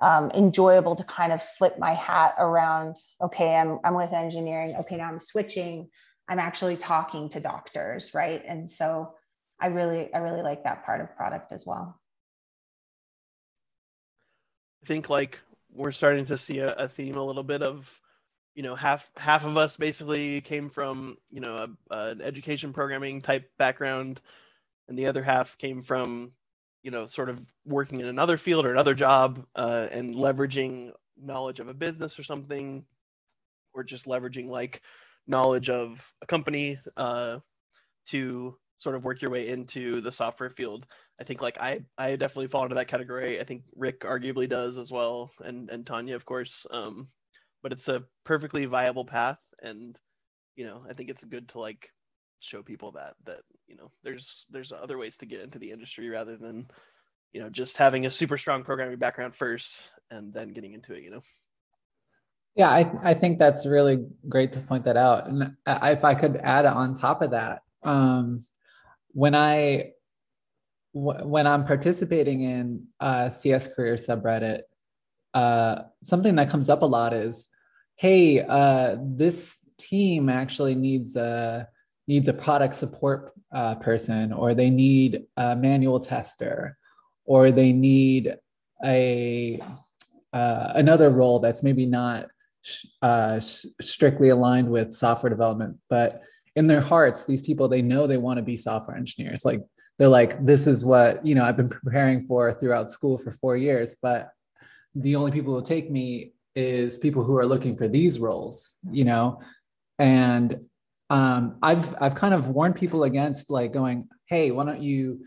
[0.01, 2.97] um, enjoyable to kind of flip my hat around.
[3.21, 4.75] Okay, I'm I'm with engineering.
[4.81, 5.89] Okay, now I'm switching.
[6.29, 8.43] I'm actually talking to doctors, right?
[8.47, 9.15] And so
[9.61, 12.01] I really I really like that part of product as well.
[14.83, 15.39] I think like
[15.73, 18.01] we're starting to see a, a theme a little bit of
[18.55, 23.21] you know half half of us basically came from you know a, an education programming
[23.21, 24.21] type background
[24.89, 26.33] and the other half came from
[26.83, 31.61] you know, sort of working in another field or another job uh, and leveraging knowledge
[31.61, 32.85] of a business or something,
[33.75, 34.83] or just leveraging like
[35.27, 37.39] knowledge of a company uh,
[38.09, 40.87] to sort of work your way into the software field.
[41.21, 43.41] I think like I I definitely fall into that category.
[43.41, 46.67] I think Brick arguably does as well, and and Tanya of course.
[46.71, 47.09] Um,
[47.63, 49.99] but it's a perfectly viable path, and
[50.57, 51.91] you know I think it's good to like
[52.41, 56.09] show people that that you know there's there's other ways to get into the industry
[56.09, 56.67] rather than
[57.33, 61.03] you know just having a super strong programming background first and then getting into it
[61.03, 61.23] you know?
[62.57, 65.29] Yeah i, I think that's really great to point that out.
[65.29, 68.41] And if i could add on top of that um,
[69.13, 69.93] when i
[70.93, 74.63] when i'm participating in a cs career subreddit
[75.33, 77.49] uh, something that comes up a lot is
[77.95, 81.69] hey uh, this team actually needs a
[82.11, 86.77] needs a product support uh, person or they need a manual tester
[87.25, 88.35] or they need
[88.85, 89.61] a
[90.33, 92.27] uh, another role that's maybe not
[93.03, 96.21] uh, strictly aligned with software development but
[96.57, 99.45] in their hearts these people they know they want to be software engineers.
[99.45, 99.61] Like
[99.99, 103.57] they're like this is what you know i've been preparing for throughout school for four
[103.57, 104.31] years but
[104.95, 108.57] the only people who take me is people who are looking for these roles
[108.91, 109.41] you know?
[109.99, 110.67] And
[111.11, 115.27] um, I've I've kind of warned people against like going, hey, why don't you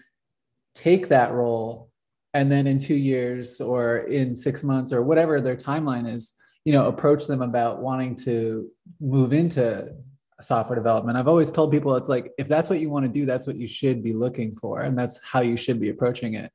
[0.74, 1.91] take that role
[2.34, 6.34] and then in two years or in six months or whatever their timeline is,
[6.65, 8.67] you know, approach them about wanting to
[9.00, 9.93] move into
[10.41, 11.17] software development.
[11.17, 13.58] I've always told people it's like if that's what you want to do, that's what
[13.58, 16.52] you should be looking for, and that's how you should be approaching it.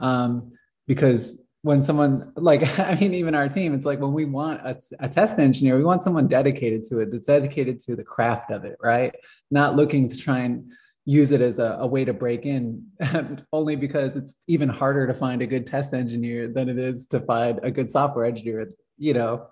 [0.00, 0.52] Um,
[0.86, 4.78] because when someone like i mean even our team it's like when we want a,
[5.00, 8.64] a, test engineer we want someone dedicated to it that's dedicated to the craft of
[8.64, 9.14] it right?
[9.50, 10.70] Not looking to try and
[11.06, 12.86] use it as a, a way to break in
[13.52, 17.20] only because it's even harder to find a good test engineer than it is to
[17.20, 19.48] find a good software engineer you know?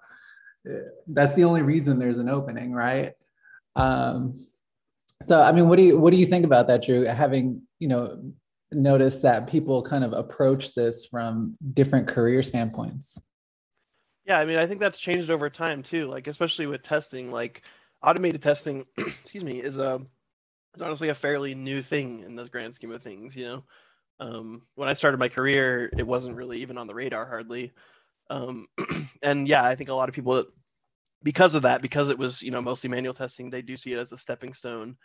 [1.08, 3.12] That's the only reason there's an opening right?
[3.74, 4.34] Um,
[5.22, 7.04] so i mean what do you what do you think about that drew?
[7.04, 8.32] Having you know
[8.74, 13.18] notice that people kind of approach this from different career standpoints.
[14.24, 16.06] Yeah, I mean, I think that's changed over time too.
[16.06, 17.62] Like, especially with testing, like
[18.02, 20.00] automated testing, excuse me, is a
[20.76, 23.36] is honestly a fairly new thing in the grand scheme of things.
[23.36, 23.64] You know,
[24.20, 27.72] um, when I started my career, it wasn't really even on the radar hardly.
[28.30, 28.68] Um,
[29.22, 30.44] and yeah, I think a lot of people,
[31.22, 33.98] because of that, because it was you know mostly manual testing, they do see it
[33.98, 34.96] as a stepping stone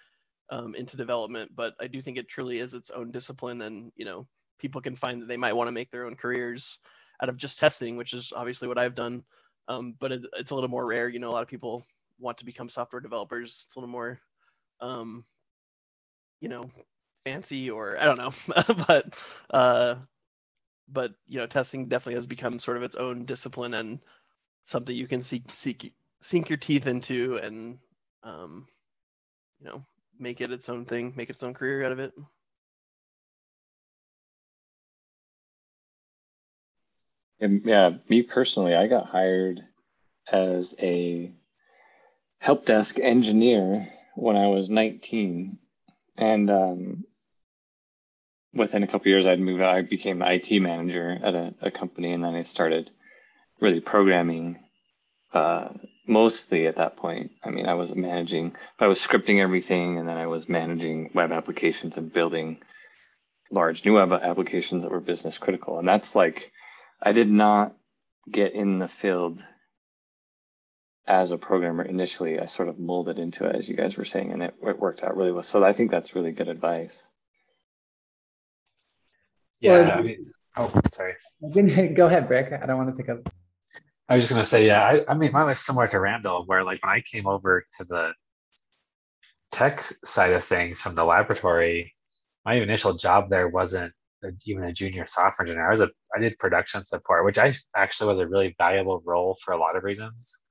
[0.50, 1.52] um, into development.
[1.56, 4.28] But I do think it truly is its own discipline, and you know,
[4.60, 6.80] people can find that they might want to make their own careers
[7.22, 9.24] out of just testing, which is obviously what I've done.
[9.68, 11.10] Um, but it, it's a little more rare.
[11.10, 11.86] You know, a lot of people
[12.20, 13.64] want to become software developers.
[13.66, 14.20] It's a little more,
[14.80, 15.26] um,
[16.42, 16.70] you know,
[17.26, 18.32] fancy or I don't know,
[18.88, 19.14] but
[19.50, 19.96] uh,
[20.88, 24.00] but you know, testing definitely has become sort of its own discipline and
[24.66, 27.78] something you can seek seek sink your teeth into and
[28.24, 28.68] um,
[29.60, 29.84] you know
[30.19, 32.13] make it its own thing, make its own career out of it.
[37.39, 39.62] And yeah, me personally, I got hired
[40.32, 41.32] as a
[42.39, 45.60] help desk engineer when I was 19.
[46.17, 47.06] And um,
[48.53, 49.62] within a couple years, I'd moved.
[49.62, 52.89] I became IT manager at a, a company, and then I started
[53.62, 54.59] really programming
[55.34, 55.70] uh,
[56.08, 57.32] mostly at that point.
[57.43, 61.32] I mean, I was managing, I was scripting everything, and then I was managing web
[61.32, 62.62] applications and building
[63.51, 65.80] large new web applications that were business critical.
[65.80, 66.51] And that's like,
[67.01, 67.76] I did not
[68.30, 69.41] get in the field
[71.05, 72.39] as a programmer initially.
[72.39, 75.03] I sort of molded into it, as you guys were saying, and it, it worked
[75.03, 75.43] out really well.
[75.43, 77.01] So I think that's really good advice.
[79.60, 79.84] Yeah.
[79.84, 81.14] Well, I mean, oh, sorry.
[81.95, 82.51] Go ahead, Brick.
[82.51, 83.34] I don't want to take up.
[84.10, 86.64] I was just gonna say, yeah, I, I mean, mine was similar to Randall, where
[86.64, 88.14] like when I came over to the
[89.51, 91.93] tech side of things from the laboratory,
[92.45, 93.93] my initial job there wasn't
[94.45, 95.68] even a junior software engineer.
[95.68, 99.38] I was a I did production support, which I actually was a really valuable role
[99.43, 100.43] for a lot of reasons.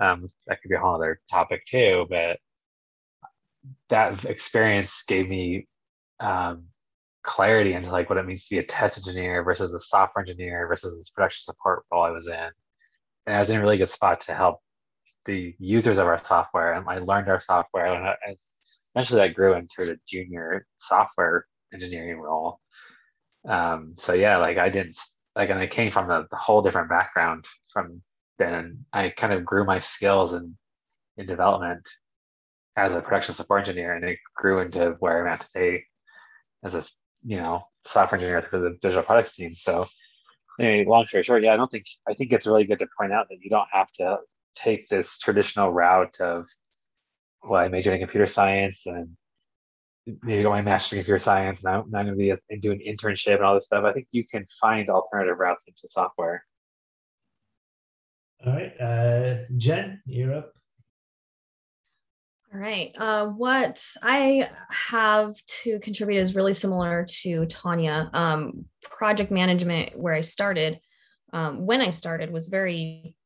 [0.00, 2.38] Um, that could be a whole other topic too, but
[3.88, 5.66] that experience gave me
[6.20, 6.64] um,
[7.22, 10.66] clarity into like what it means to be a test engineer versus a software engineer
[10.68, 12.50] versus this production support role I was in.
[13.26, 14.60] And I was in a really good spot to help
[15.24, 16.74] the users of our software.
[16.74, 18.36] And I learned our software, and I,
[18.94, 22.60] eventually that grew into a junior software engineering role.
[23.48, 24.96] Um, so yeah, like I didn't
[25.36, 28.02] like, and I came from a, a whole different background from
[28.38, 28.84] then.
[28.92, 30.56] I kind of grew my skills in
[31.16, 31.88] in development
[32.76, 35.84] as a production support engineer, and it grew into where I'm at today
[36.64, 36.84] as a
[37.24, 39.54] you know software engineer for the digital products team.
[39.54, 39.86] So
[40.60, 43.12] anyway, long story short, yeah, I don't think I think it's really good to point
[43.12, 44.18] out that you don't have to
[44.54, 46.46] take this traditional route of
[47.42, 49.16] well, I majored in computer science and
[50.22, 52.80] maybe got my master's in computer science and I'm, I'm going to be a, an
[52.86, 53.84] internship and all this stuff.
[53.84, 56.44] I think you can find alternative routes into software.
[58.46, 60.52] All right, uh, Jen, you're up.
[62.54, 62.94] All right.
[62.96, 68.08] Uh, what I have to contribute is really similar to Tanya.
[68.12, 70.78] Um, project management, where I started,
[71.32, 73.16] um, when I started, was very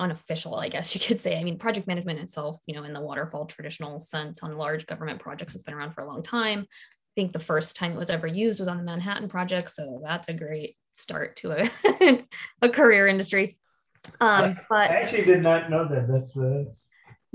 [0.00, 1.38] unofficial, I guess you could say.
[1.38, 5.20] I mean, project management itself, you know, in the waterfall traditional sense on large government
[5.20, 6.66] projects has been around for a long time.
[6.68, 9.70] I think the first time it was ever used was on the Manhattan Project.
[9.70, 12.24] So that's a great start to a,
[12.62, 13.58] a career industry.
[14.20, 16.08] Um, but I actually did not know that.
[16.08, 16.64] That's uh,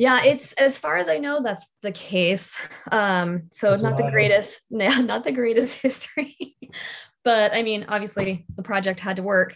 [0.01, 2.55] yeah, it's as far as I know, that's the case.
[2.91, 6.57] Um, so that's not the greatest, not the greatest history,
[7.23, 9.55] but I mean, obviously the project had to work.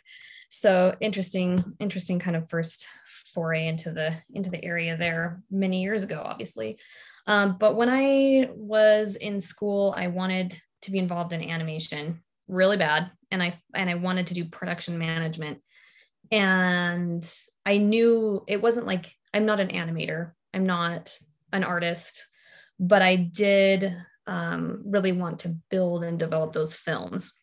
[0.50, 2.88] So interesting, interesting kind of first
[3.34, 6.78] foray into the into the area there many years ago, obviously.
[7.28, 12.78] Um, but when I was in school, I wanted to be involved in animation really
[12.78, 15.60] bad, and I and I wanted to do production management.
[16.32, 17.26] And
[17.66, 21.18] I knew it wasn't like I'm not an animator, I'm not
[21.52, 22.28] an artist,
[22.80, 23.96] but I did
[24.28, 27.34] um, really want to build and develop those films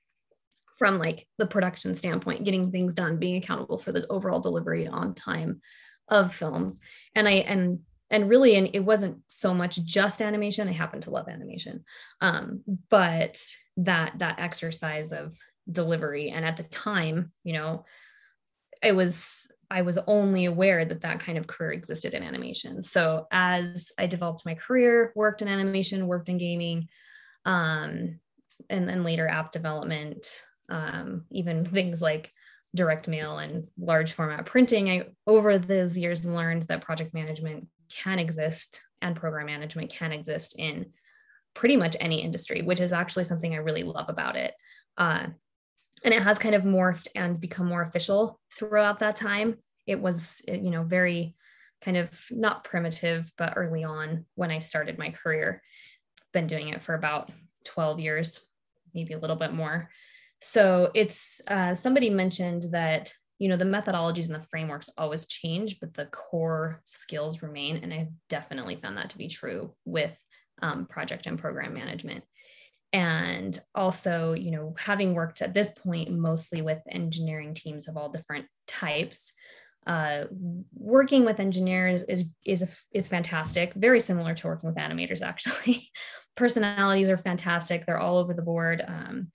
[0.79, 5.15] from like the production standpoint, getting things done, being accountable for the overall delivery on
[5.15, 5.61] time
[6.09, 6.81] of films.
[7.15, 7.81] And I and
[8.11, 10.69] and really and it wasn't so much just animation.
[10.69, 11.85] I happen to love animation.
[12.21, 13.41] Um, but
[13.79, 15.35] that that exercise of
[15.71, 17.85] delivery and at the time you know
[18.83, 22.83] it was I was only aware that that kind of career existed in animation.
[22.83, 26.89] So as I developed my career, worked in animation, worked in gaming,
[27.47, 28.21] um,
[28.69, 32.33] and then later app development, um, even things like
[32.75, 38.19] direct mail and large format printing, I over those years learned that project management can
[38.19, 40.93] exist and program management can exist in
[41.55, 44.55] pretty much any industry, which is actually something I really love about it.
[44.97, 45.29] Uh,
[46.05, 49.57] and it has kind of morphed and become more official throughout that time.
[49.87, 51.37] It was you know very
[51.85, 55.61] kind of not primitive but early on when i started my career
[56.33, 57.29] been doing it for about
[57.65, 58.49] 12 years
[58.95, 59.91] maybe a little bit more.
[60.41, 65.81] So it's uh, somebody mentioned that you know the methodologies and the frameworks always change
[65.81, 70.17] but the core skills remain and i've definitely found that to be true with
[70.61, 72.23] um, project and program management
[72.93, 78.11] and also you know having worked at this point mostly with engineering teams of all
[78.11, 79.33] different types
[79.87, 80.25] uh,
[80.75, 85.91] working with engineers is is is fantastic very similar to working with animators actually.
[86.37, 87.85] Personalities are fantastic.
[87.85, 88.83] They're all over the board.
[88.87, 89.29] Um,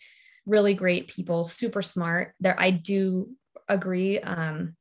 [0.45, 2.33] really great people super smart.
[2.39, 3.31] There i do
[3.67, 4.77] agree um,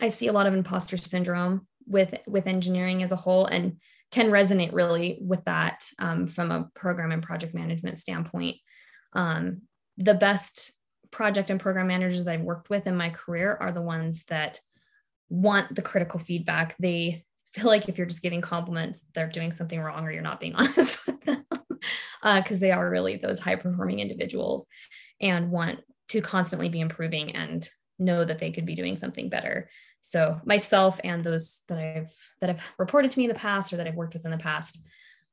[0.00, 3.46] i see a lot of imposter syndrome with with engineering as a whole.
[3.46, 3.78] And
[4.12, 8.56] can resonate really with that um, from a program and project management standpoint.
[9.14, 9.62] Um,
[9.96, 10.72] the best
[11.10, 14.60] project and program managers that I've worked with in my career are the ones that
[15.28, 16.76] want the critical feedback.
[16.78, 20.40] They feel like if you're just giving compliments, they're doing something wrong or you're not
[20.40, 21.44] being honest with them
[22.22, 24.66] because uh, they are really those high performing individuals
[25.20, 29.68] and want to constantly be improving and know that they could be doing something better.
[30.02, 33.76] So myself and those that I've that have reported to me in the past or
[33.76, 34.82] that I've worked with in the past,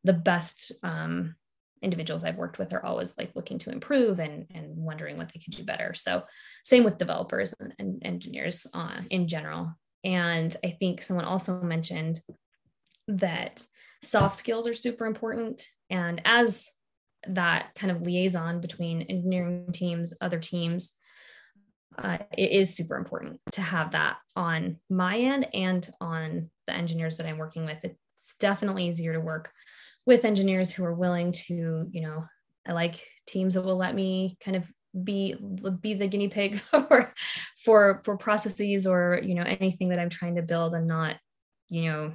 [0.03, 1.35] the best um,
[1.81, 5.39] individuals I've worked with are always like looking to improve and and wondering what they
[5.39, 5.93] could do better.
[5.95, 6.23] So
[6.63, 9.75] same with developers and, and engineers uh, in general.
[10.03, 12.21] And I think someone also mentioned
[13.07, 13.65] that
[14.03, 15.65] soft skills are super important.
[15.89, 16.69] And as
[17.27, 20.93] that kind of liaison between engineering teams, other teams,
[21.97, 27.17] uh, it is super important to have that on my end and on the engineers
[27.17, 27.77] that I'm working with.
[27.83, 29.51] It's definitely easier to work
[30.05, 32.25] with engineers who are willing to, you know,
[32.67, 34.65] I like teams that will let me kind of
[35.03, 35.35] be
[35.81, 37.13] be the guinea pig for
[37.63, 41.17] for for processes or you know anything that I'm trying to build and not,
[41.69, 42.13] you know,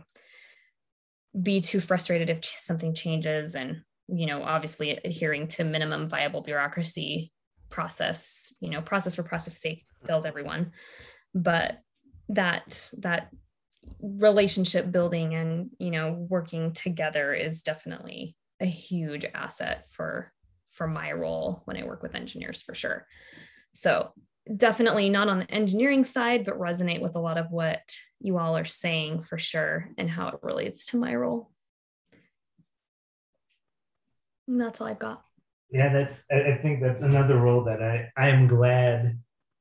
[1.41, 7.33] be too frustrated if something changes and you know obviously adhering to minimum viable bureaucracy
[7.71, 10.73] process you know process for process sake fails everyone.
[11.35, 11.79] But
[12.29, 13.31] that that
[14.01, 20.31] relationship building and you know working together is definitely a huge asset for
[20.71, 23.07] for my role when i work with engineers for sure.
[23.75, 24.13] So
[24.57, 27.81] definitely not on the engineering side but resonate with a lot of what
[28.21, 31.51] you all are saying for sure and how it relates to my role.
[34.47, 35.25] And that's all i've got
[35.71, 39.19] yeah that's i think that's another role that i i am glad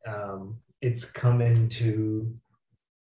[0.08, 2.34] um, it's come into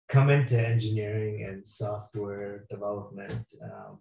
[0.09, 3.99] come into engineering and software development Um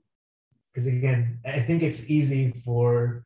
[0.74, 3.26] because um, again i think it's easy for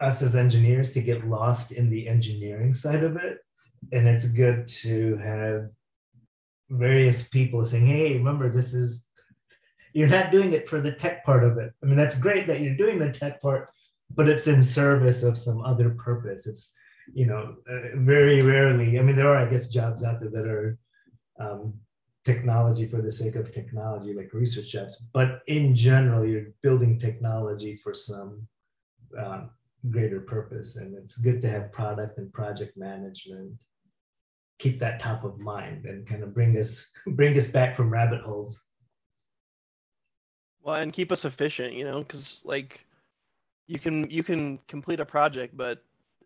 [0.00, 3.38] us as engineers to get lost in the engineering side of it
[3.92, 5.68] and it's good to have
[6.70, 9.10] various people saying hey remember this is
[9.92, 11.72] you're not doing it for the tech part of it.
[11.82, 13.70] I mean that's great that you're doing the tech part
[14.14, 16.72] but it's in service of some other purpose it's
[17.12, 20.46] you know uh, very rarely i mean there are i guess jobs out there that
[20.46, 20.78] are
[21.40, 21.74] um,
[22.24, 25.06] technology for the sake of technology, like research jobs.
[25.12, 28.46] But in general, you're building technology for some
[29.18, 29.50] um,
[29.88, 30.76] greater purpose.
[30.76, 33.54] And it's good to have product and project management
[34.58, 38.20] keep that top of mind and kind of bring us bring us back from rabbit
[38.20, 38.62] holes.
[40.62, 42.84] Well, and keep us efficient, you know, because like
[43.70, 45.84] you can you can complete a project, but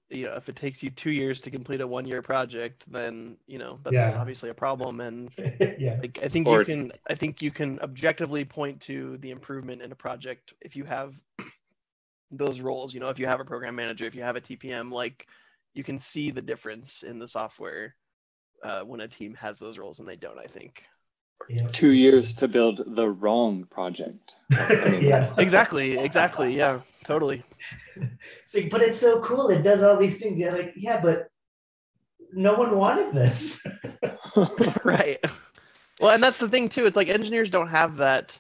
[0.09, 3.37] you know if it takes you two years to complete a one year project then
[3.47, 4.15] you know that's yeah.
[4.19, 5.01] obviously a problem.
[5.01, 5.31] And
[5.79, 5.99] yeah.
[6.01, 9.83] like, i think or, you can i think you can objectively point to the improvement
[9.83, 11.15] in a project if you have
[12.31, 12.95] those roles.
[12.95, 15.27] You know if you have a program manager if you have a tpm like
[15.75, 17.95] you can see the difference in the software
[18.63, 20.85] uh, when a team has those roles and they don't i think
[21.73, 25.25] two years to build the wrong project I mean, yeah.
[25.39, 27.45] exactly exactly yeah totally
[28.45, 29.49] it's like, but it's so cool.
[29.49, 30.39] It does all these things.
[30.39, 31.29] You're like, yeah, but
[32.33, 33.65] no one wanted this.
[34.85, 35.19] right.
[36.01, 36.87] Well, and that's the thing too.
[36.87, 38.39] It's like engineers don't have that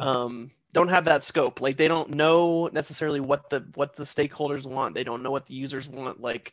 [0.00, 1.60] um don't have that scope.
[1.60, 4.94] Like they don't know necessarily what the what the stakeholders want.
[4.94, 6.20] They don't know what the users want.
[6.20, 6.52] Like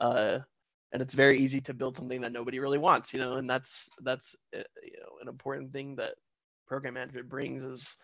[0.00, 0.40] uh
[0.94, 3.90] and it's very easy to build something that nobody really wants, you know, and that's
[4.02, 6.14] that's uh, you know an important thing that
[6.68, 7.96] program management brings is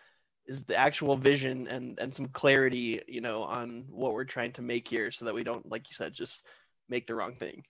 [0.45, 4.61] is the actual vision and and some clarity you know on what we're trying to
[4.61, 6.45] make here so that we don't like you said just
[6.89, 7.63] make the wrong thing.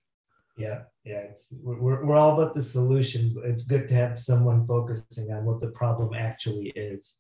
[0.58, 4.66] Yeah yeah it's we're, we're all about the solution but it's good to have someone
[4.66, 7.18] focusing on what the problem actually is.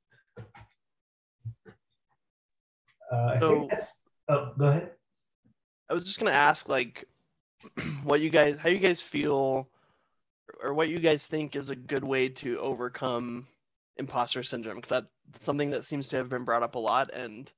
[3.13, 4.91] Uh, i so, think that's oh go ahead.
[5.87, 7.05] I was just going to ask like
[8.03, 9.67] what you guys how you guys feel
[10.61, 13.47] or what you guys think is a good way to overcome
[13.97, 14.77] imposter syndrome?
[14.77, 17.51] Because that's something that seems to have been brought up a lot and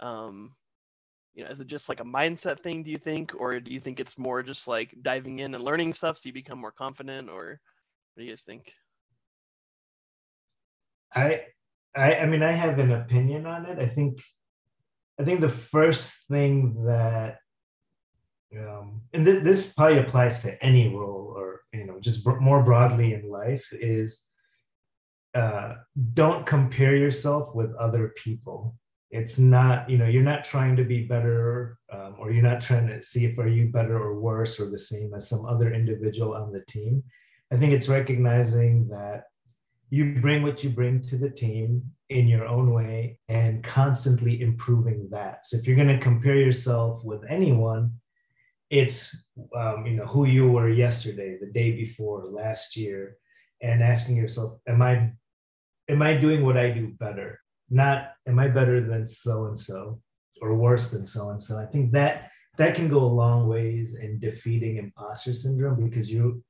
[0.00, 0.54] um
[1.34, 3.32] you know is it just like a mindset thing do you think?
[3.38, 6.32] Or do you think it's more just like diving in and learning stuff so you
[6.32, 7.60] become more confident or
[8.14, 8.72] what do you guys think?
[11.14, 11.42] I
[11.96, 13.78] i i mean i have an opinion on it.
[13.78, 14.20] I think
[15.18, 17.38] i think the first thing that
[18.54, 22.62] um, and th- this probably applies to any role or you know just b- more
[22.62, 24.26] broadly in life is
[25.34, 25.74] uh,
[26.14, 28.76] don't compare yourself with other people.
[29.10, 32.86] It's not you know you're not trying to be better um, or you're not trying
[32.88, 36.34] to see if are you better or worse or the same as some other individual
[36.34, 37.02] on the team.
[37.52, 39.24] I think it's recognizing that
[39.90, 45.08] you bring what you bring to the team in your own way and constantly improving
[45.10, 45.46] that.
[45.46, 47.92] So if you're going to compare yourself with anyone
[48.70, 53.16] it's um, you know who you were yesterday the day before last year
[53.62, 55.12] and asking yourself am i
[55.88, 57.40] am I doing what I do better?
[57.70, 60.00] Not am I better than so and so
[60.40, 61.58] or worse than so and so?
[61.58, 66.42] I think that that can go a long ways in defeating imposter syndrome because you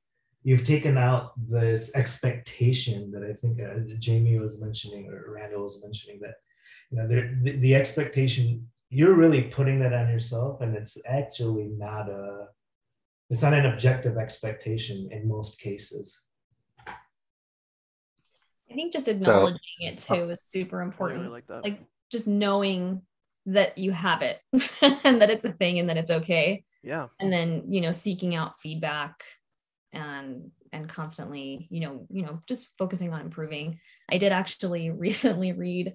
[0.43, 5.81] you've taken out this expectation that I think uh, Jamie was mentioning or Randall was
[5.83, 6.35] mentioning that
[6.91, 12.09] you know the, the expectation you're really putting that on yourself and it's actually not
[12.09, 12.47] a
[13.29, 16.21] it's not an objective expectation in most cases
[18.69, 21.21] I think just acknowledging so, it too oh, is super important.
[21.21, 21.79] Really like, like
[22.11, 23.01] just knowing
[23.47, 24.39] that you have it
[25.03, 26.65] and that it's a thing and that it's okay.
[26.83, 27.07] Yeah.
[27.19, 29.23] And then, you know, seeking out feedback
[29.93, 33.79] and and constantly, you know, you know, just focusing on improving.
[34.11, 35.93] I did actually recently read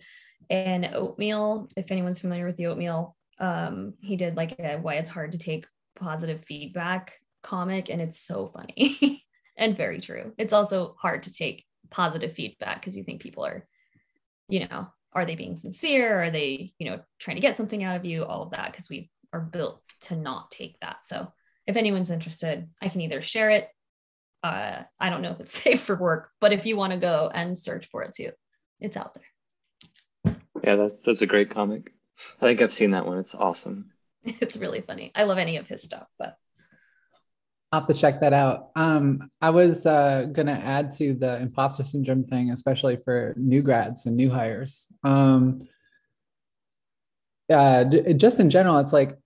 [0.50, 5.10] an oatmeal, if anyone's familiar with the oatmeal, um, he did like a why it's
[5.10, 5.66] hard to take
[5.96, 9.22] positive feedback comic and it's so funny
[9.56, 10.32] and very true.
[10.38, 13.66] It's also hard to take positive feedback because you think people are,
[14.48, 16.24] you know, are they being sincere?
[16.24, 18.24] Are they, you know, trying to get something out of you?
[18.24, 21.04] All of that, because we are built to not take that.
[21.04, 21.32] So
[21.66, 23.68] if anyone's interested, I can either share it.
[24.42, 27.30] Uh, I don't know if it's safe for work, but if you want to go
[27.32, 28.30] and search for it too,
[28.80, 29.24] it's out there.
[30.62, 31.92] Yeah, that's that's a great comic.
[32.40, 33.18] I think I've seen that one.
[33.18, 33.90] It's awesome.
[34.24, 35.10] It's really funny.
[35.16, 36.36] I love any of his stuff, but
[37.72, 38.70] I'll have to check that out.
[38.76, 43.62] Um, I was uh, going to add to the imposter syndrome thing, especially for new
[43.62, 44.86] grads and new hires.
[45.02, 45.60] Um,
[47.50, 49.18] uh, just in general, it's like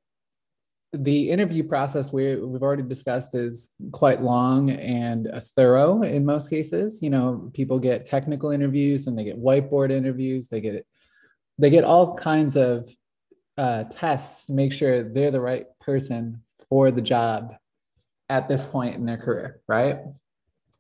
[0.93, 7.03] the interview process we, we've already discussed is quite long and thorough in most cases.
[7.03, 10.49] You know, people get technical interviews and they get whiteboard interviews.
[10.49, 10.87] They get
[11.59, 12.89] they get all kinds of
[13.57, 17.55] uh, tests to make sure they're the right person for the job
[18.29, 19.99] at this point in their career, right?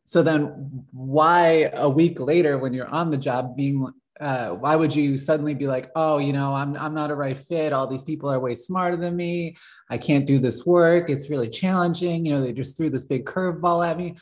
[0.04, 4.94] So then, why a week later, when you're on the job, being uh, why would
[4.94, 7.72] you suddenly be like, oh, you know, I'm I'm not a right fit.
[7.72, 9.56] All these people are way smarter than me.
[9.90, 11.10] I can't do this work.
[11.10, 12.24] It's really challenging.
[12.24, 14.16] You know, they just threw this big curveball at me.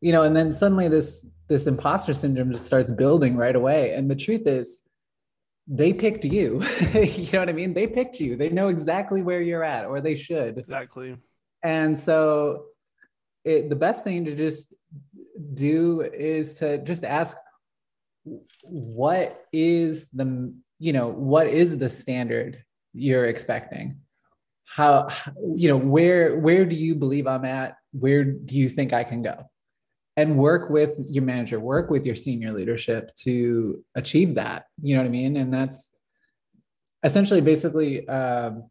[0.00, 3.92] You know, and then suddenly this this imposter syndrome just starts building right away.
[3.94, 4.80] And the truth is,
[5.66, 6.62] they picked you.
[6.94, 7.74] you know what I mean?
[7.74, 8.36] They picked you.
[8.36, 10.58] They know exactly where you're at, or they should.
[10.58, 11.16] Exactly.
[11.62, 12.66] And so
[13.44, 14.74] it, the best thing to just
[15.54, 17.36] do is to just ask
[18.62, 22.62] what is the you know what is the standard
[22.92, 23.98] you're expecting
[24.66, 25.08] how
[25.54, 29.22] you know where where do you believe i'm at where do you think i can
[29.22, 29.44] go
[30.16, 34.66] and work with your manager work with your senior leadership to achieve that.
[34.82, 35.36] You know what i mean?
[35.36, 35.90] And that's
[37.02, 38.70] essentially basically um,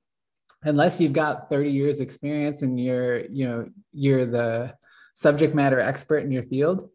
[0.64, 4.74] unless you've got 30 years experience and you're you know you're the
[5.14, 6.90] subject matter expert in your field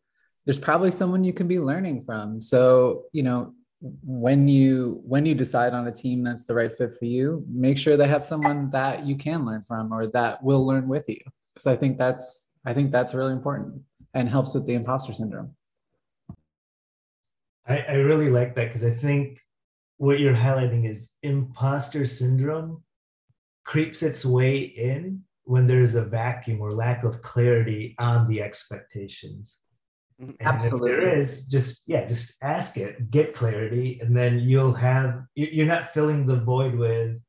[0.48, 2.40] there's probably someone you can be learning from.
[2.40, 6.92] So you know when you when you decide on a team that's the right fit
[6.98, 10.66] for you make sure they have someone that you can learn from or that will
[10.66, 11.20] learn with you.
[11.52, 13.82] Because i think that's i think that's really important
[14.14, 15.54] and helps with the imposter syndrome
[17.68, 19.40] I, I really like that because I think
[19.98, 22.82] what you're highlighting is imposter syndrome
[23.64, 29.58] creeps its way in when there's a vacuum or lack of clarity on the expectations.
[30.18, 30.90] And Absolutely.
[30.90, 35.66] if there is, just yeah, just ask it, get clarity, and then you'll have you're
[35.66, 37.20] not filling the void with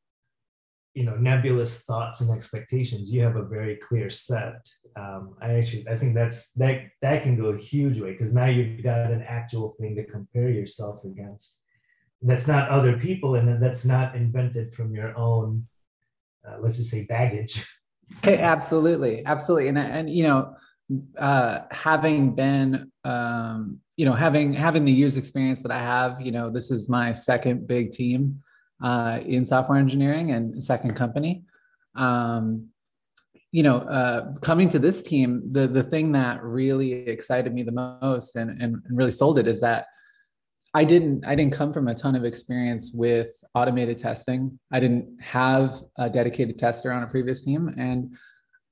[0.93, 3.11] you know nebulous thoughts and expectations.
[3.11, 4.67] You have a very clear set.
[4.95, 8.45] Um, I actually I think that's that that can go a huge way because now
[8.45, 11.57] you've got an actual thing to compare yourself against.
[12.21, 15.67] That's not other people, and that's not invented from your own
[16.47, 17.65] uh, let's just say baggage.
[18.23, 20.55] Absolutely, absolutely, and and you know,
[21.19, 26.31] uh, having been, um, you know, having having the years experience that I have, you
[26.31, 28.41] know, this is my second big team
[28.82, 31.43] uh, in software engineering and second company.
[31.95, 32.69] Um,
[33.51, 37.71] you know, uh, coming to this team, the the thing that really excited me the
[37.71, 39.88] most and, and really sold it is that
[40.73, 44.59] I didn't I didn't come from a ton of experience with automated testing.
[44.71, 48.15] I didn't have a dedicated tester on a previous team and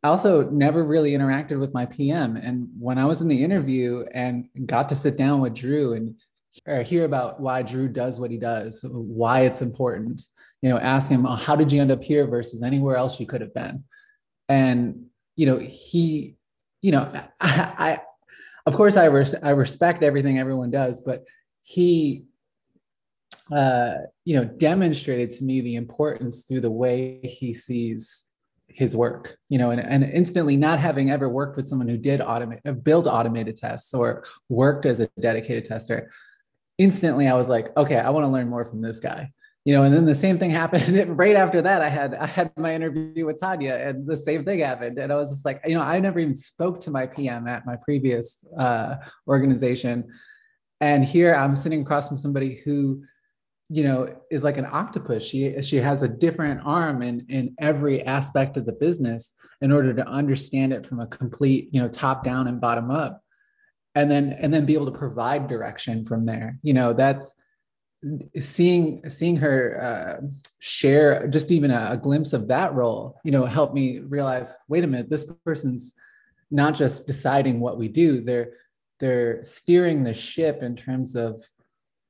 [0.03, 4.05] I also never really interacted with my PM and when I was in the interview
[4.13, 6.15] and got to sit down with Drew and
[6.85, 10.21] hear about why Drew does what he does, why it's important,
[10.61, 13.41] you know, ask him how did you end up here versus anywhere else you could
[13.41, 13.83] have been.
[14.49, 16.35] And you know, he
[16.81, 17.99] you know, I, I
[18.65, 21.27] of course I res- I respect everything everyone does, but
[21.63, 22.25] he
[23.51, 23.93] uh,
[24.25, 28.33] you know demonstrated to me the importance through the way he sees
[28.67, 32.19] his work you know and, and instantly not having ever worked with someone who did
[32.19, 36.11] automate build automated tests or worked as a dedicated tester
[36.77, 39.31] instantly i was like okay i want to learn more from this guy.
[39.65, 42.51] You know and then the same thing happened right after that i had i had
[42.57, 45.75] my interview with tanya and the same thing happened and i was just like you
[45.75, 48.95] know i never even spoke to my pm at my previous uh,
[49.27, 50.05] organization.
[50.79, 53.03] And here i'm sitting across from somebody who
[53.69, 55.23] you know is like an octopus.
[55.23, 59.93] She she has a different arm in in every aspect of the business in order
[59.93, 63.21] to understand it from a complete you know top down and bottom up
[63.97, 66.59] and then and then be able to provide direction from there.
[66.61, 67.33] You know that's
[68.39, 70.27] seeing seeing her uh,
[70.59, 74.83] share just even a, a glimpse of that role you know helped me realize wait
[74.83, 75.93] a minute this person's
[76.51, 78.51] not just deciding what we do they're
[78.99, 81.41] they're steering the ship in terms of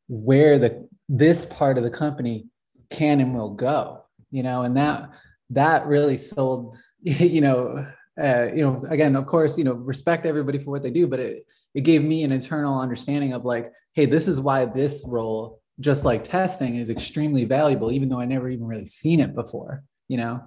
[0.10, 2.46] where the this part of the company
[2.90, 5.10] can and will go you know and that
[5.50, 7.86] that really sold you know
[8.22, 11.22] uh, you know again of course you know respect everybody for what they do but
[11.22, 15.62] it it gave me an internal understanding of like hey this is why this role
[15.80, 19.84] just like testing is extremely valuable even though i never even really seen it before
[20.08, 20.42] you know?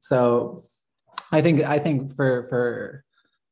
[0.00, 0.60] So
[1.30, 3.04] i think i think for for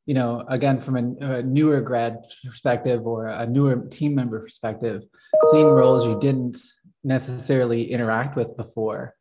[0.07, 5.03] you know again from a, a newer grad perspective or a newer team member perspective
[5.51, 6.57] seeing roles you didn't
[7.05, 9.15] necessarily interact with before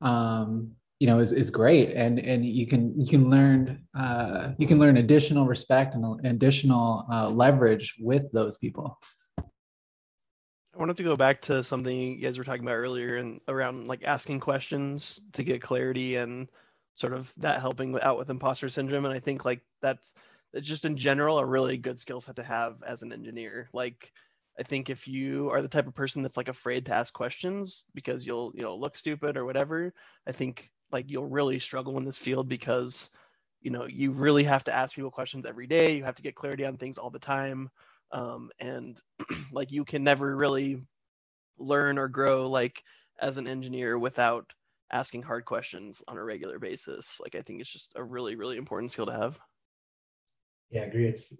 [0.00, 4.68] um, you know is, is great and and you can you can learn uh, you
[4.68, 9.00] can learn additional respect and additional uh, leverage with those people
[9.38, 13.88] I wanted to go back to something you guys were talking about earlier and around
[13.88, 16.48] like asking questions to get clarity and
[16.94, 19.04] sort of that helping out with imposter syndrome.
[19.04, 20.14] And I think like that's,
[20.54, 23.68] that's just in general a really good skill set to have as an engineer.
[23.74, 24.12] Like
[24.58, 27.84] I think if you are the type of person that's like afraid to ask questions
[27.94, 29.92] because you'll, you know, look stupid or whatever,
[30.26, 33.10] I think like you'll really struggle in this field because,
[33.60, 35.96] you know, you really have to ask people questions every day.
[35.96, 37.70] You have to get clarity on things all the time.
[38.10, 39.00] Um, and
[39.52, 40.82] like you can never really
[41.58, 42.82] learn or grow like
[43.20, 44.52] as an engineer without
[44.92, 47.20] asking hard questions on a regular basis.
[47.20, 49.38] Like I think it's just a really, really important skill to have.
[50.70, 51.08] Yeah, I agree.
[51.08, 51.34] It's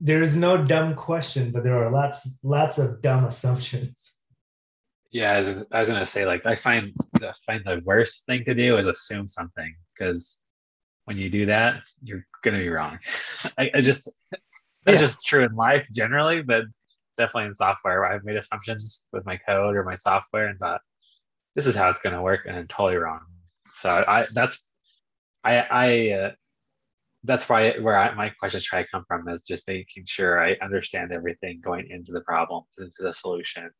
[0.00, 4.19] there is no dumb question, but there are lots lots of dumb assumptions.
[5.12, 8.44] Yeah, I was, I was gonna say like I find I find the worst thing
[8.44, 10.40] to do is assume something because
[11.04, 12.98] when you do that, you're gonna be wrong.
[13.58, 14.08] I, I just
[14.86, 15.06] that's yeah.
[15.06, 16.64] just true in life generally, but
[17.16, 18.04] definitely in software.
[18.04, 20.80] I've made assumptions with my code or my software and thought
[21.56, 23.20] this is how it's gonna work, and I'm totally wrong.
[23.72, 24.70] So I that's
[25.42, 26.30] I I uh,
[27.24, 30.56] that's why where I, my questions try to come from is just making sure I
[30.62, 33.70] understand everything going into the problem, into the solution,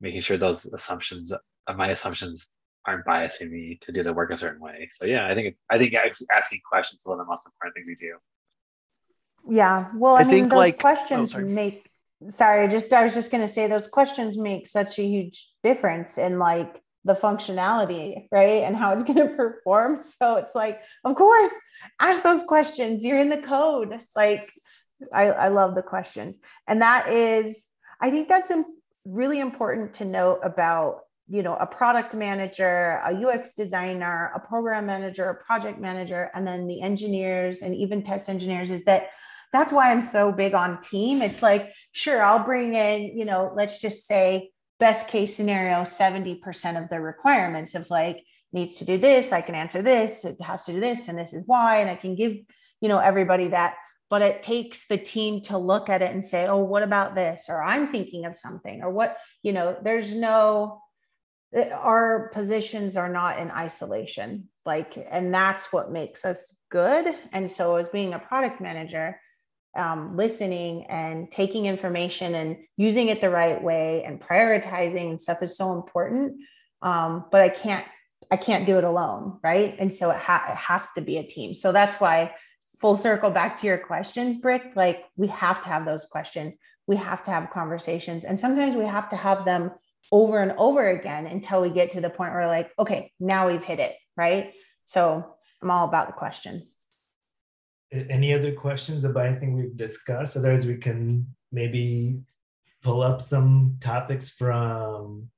[0.00, 1.32] making sure those assumptions,
[1.74, 2.50] my assumptions
[2.86, 4.88] aren't biasing me to do the work a certain way.
[4.90, 7.88] So yeah, I think I think asking questions is one of the most important things
[7.88, 8.16] we do.
[9.48, 11.88] Yeah, well, I, I mean, those like, questions oh, make.
[12.28, 16.16] Sorry, just I was just going to say those questions make such a huge difference
[16.16, 18.62] in like the functionality, right?
[18.62, 20.02] And how it's going to perform.
[20.02, 21.50] So it's like, of course,
[22.00, 23.04] ask those questions.
[23.04, 24.00] You're in the code.
[24.16, 24.48] Like,
[25.12, 26.38] I, I love the questions.
[26.66, 27.66] And that is,
[28.00, 28.50] I think that's
[29.04, 34.86] really important to note about, you know, a product manager, a UX designer, a program
[34.86, 39.08] manager, a project manager, and then the engineers and even test engineers is that
[39.52, 41.22] that's why I'm so big on team.
[41.22, 44.50] It's like, sure, I'll bring in, you know, let's just say
[44.80, 49.54] best case scenario 70% of the requirements of like needs to do this i can
[49.54, 52.36] answer this it has to do this and this is why and i can give
[52.80, 53.74] you know everybody that
[54.14, 57.46] but it takes the team to look at it and say oh what about this
[57.48, 60.80] or i'm thinking of something or what you know there's no
[61.72, 67.74] our positions are not in isolation like and that's what makes us good and so
[67.74, 69.20] as being a product manager
[69.76, 75.42] um, listening and taking information and using it the right way and prioritizing and stuff
[75.42, 76.36] is so important.
[76.80, 77.84] Um, but I can't
[78.30, 79.74] I can't do it alone, right?
[79.80, 81.56] And so it, ha- it has to be a team.
[81.56, 82.36] So that's why
[82.80, 84.72] full circle back to your questions, Brick.
[84.74, 86.54] Like we have to have those questions.
[86.86, 89.72] We have to have conversations, and sometimes we have to have them
[90.12, 93.64] over and over again until we get to the point where like, okay, now we've
[93.64, 94.52] hit it, right?
[94.84, 96.74] So I'm all about the questions
[97.94, 100.36] any other questions about anything we've discussed?
[100.36, 102.20] Otherwise, we can maybe
[102.82, 105.28] pull up some topics from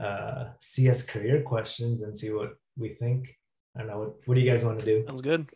[0.00, 3.36] uh, CS career questions and see what we think.
[3.76, 3.98] I don't know.
[3.98, 5.04] What, what do you guys want to do?
[5.06, 5.48] Sounds good.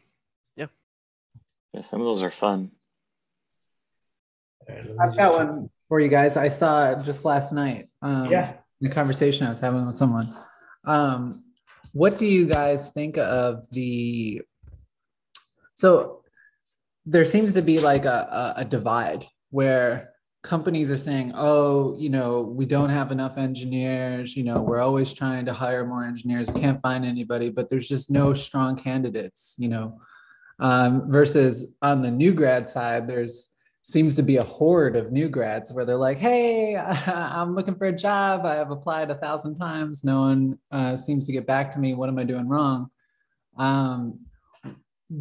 [1.77, 1.83] Yeah.
[1.83, 2.71] Yeah, some of those are fun.
[4.69, 6.37] Right, I've got one for you guys.
[6.37, 7.89] I saw just last night.
[8.03, 8.55] Um, yeah.
[8.81, 10.35] The conversation I was having with someone.
[10.85, 11.45] Um,
[11.93, 14.43] what do you guys think of the
[15.75, 16.23] so
[17.05, 20.11] there seems to be like a, a, a divide where
[20.43, 24.37] companies are saying, oh, you know, we don't have enough engineers.
[24.37, 26.49] You know, we're always trying to hire more engineers.
[26.49, 30.01] We can't find anybody, but there's just no strong candidates, you know.
[30.59, 35.29] Um, versus on the new grad side, there's seems to be a horde of new
[35.29, 36.77] grads where they're like, hey,
[37.07, 38.45] I'm looking for a job.
[38.45, 40.03] I have applied a thousand times.
[40.03, 41.95] No one uh, seems to get back to me.
[41.95, 42.91] What am I doing wrong?
[43.57, 44.27] Um,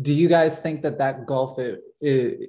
[0.01, 2.47] do you guys think that that gulf is,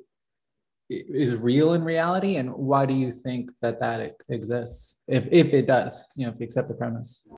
[0.88, 5.66] is real in reality and why do you think that that exists if, if it
[5.66, 7.28] does you know if you accept the premise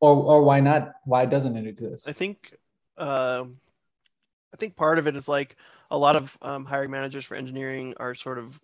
[0.00, 2.52] or or why not why doesn't it exist i think
[3.00, 3.44] uh,
[4.54, 5.56] i think part of it is like
[5.90, 8.60] a lot of um, hiring managers for engineering are sort of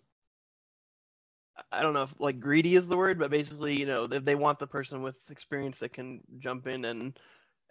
[1.71, 4.35] I don't know if like greedy is the word, but basically, you know, they, they
[4.35, 7.19] want the person with experience that can jump in and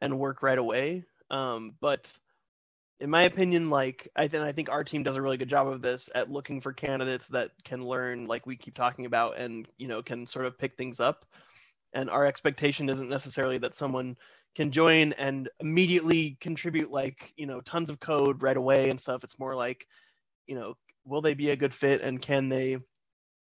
[0.00, 1.04] and work right away.
[1.30, 2.12] Um, but
[3.00, 5.68] in my opinion, like I think I think our team does a really good job
[5.68, 9.68] of this at looking for candidates that can learn, like we keep talking about, and
[9.78, 11.26] you know can sort of pick things up.
[11.92, 14.16] And our expectation isn't necessarily that someone
[14.56, 19.22] can join and immediately contribute like you know tons of code right away and stuff.
[19.22, 19.86] It's more like,
[20.46, 22.78] you know, will they be a good fit and can they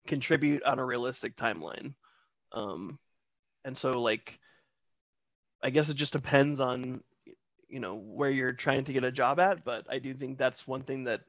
[0.07, 1.95] contribute on a realistic timeline?
[2.53, 2.99] Um,
[3.65, 4.39] and so like,
[5.63, 7.01] I guess it just depends on
[7.67, 10.67] you know where you're trying to get a job at but i do think that's
[10.67, 11.21] one thing that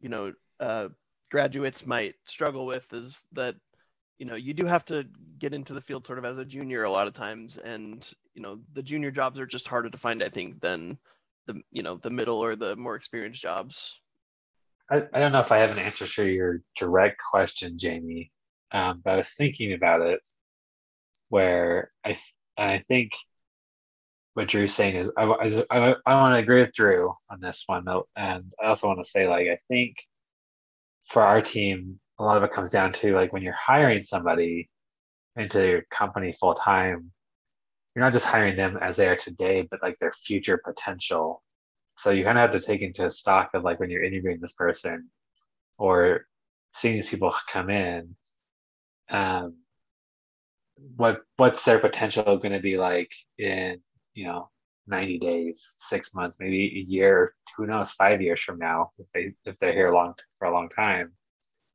[0.00, 0.88] you know uh,
[1.30, 3.56] graduates might struggle with is that
[4.22, 5.04] you know you do have to
[5.40, 8.40] get into the field sort of as a junior a lot of times and you
[8.40, 10.96] know the junior jobs are just harder to find i think than
[11.48, 14.00] the you know the middle or the more experienced jobs.
[14.88, 18.30] I, I don't know if i have an answer to your direct question jamie
[18.70, 20.20] um, but i was thinking about it
[21.28, 22.16] where i
[22.58, 23.10] and i think
[24.34, 27.64] what Drew's saying is I, I, I, I want to agree with Drew on this
[27.66, 27.84] one
[28.16, 29.96] and I also want to say like I think
[31.04, 34.70] for our team a lot of it comes down to like when you're hiring somebody
[35.36, 37.10] into your company full time
[37.94, 41.42] you're not just hiring them as they are today but like their future potential.
[41.96, 44.54] So you kind of have to take into stock of like when you're interviewing this
[44.54, 45.10] person
[45.78, 46.26] or
[46.74, 48.14] seeing these people come in
[49.10, 49.56] um,
[50.96, 53.80] what what's their potential going to be like in
[54.14, 54.48] you know
[54.86, 59.32] 90 days six months maybe a year who knows five years from now if they
[59.44, 61.12] if they're here long for a long time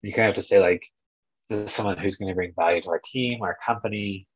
[0.07, 0.87] you kind of have to say like
[1.49, 4.27] this is someone who's going to bring value to our team our company.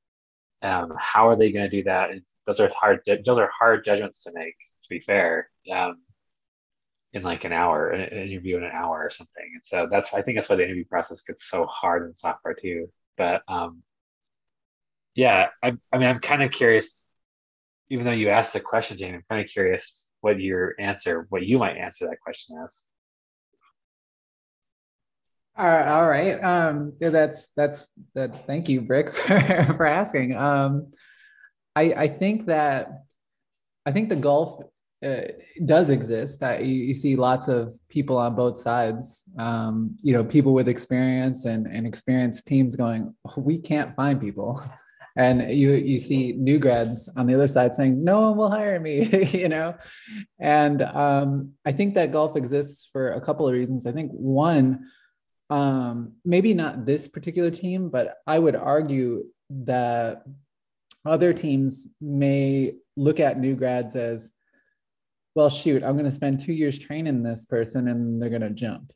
[0.63, 2.11] Um, how are they going to do that?
[2.11, 6.01] And those are hard those are hard judgments to make to be fair um,
[7.13, 9.49] in like an hour an interview in an hour or something.
[9.53, 12.53] And so that's i think that's why the interview process gets so hard in software
[12.53, 12.89] too.
[13.17, 13.83] But um
[15.13, 17.09] yeah i, I mean i'm kind of curious
[17.91, 21.45] even though you asked the question, Jamie, I'm kind of curious what your answer, what
[21.45, 22.85] you might answer that question as.
[25.57, 26.41] All right.
[26.43, 28.47] Um, that's that's that.
[28.47, 30.35] Thank you, Brick, for, for asking.
[30.35, 30.91] Um,
[31.75, 33.03] I I think that
[33.85, 34.63] I think the gulf
[35.05, 35.21] uh,
[35.65, 36.39] does exist.
[36.39, 39.23] That you, see lots of people on both sides.
[39.37, 44.63] Um, you know, people with experience and and experienced teams going, we can't find people
[45.15, 48.79] and you you see new grads on the other side saying no one will hire
[48.79, 49.75] me you know
[50.39, 54.85] and um, i think that gulf exists for a couple of reasons i think one
[55.51, 60.23] um, maybe not this particular team but i would argue that
[61.05, 64.31] other teams may look at new grads as
[65.35, 68.49] well shoot i'm going to spend two years training this person and they're going to
[68.49, 68.91] jump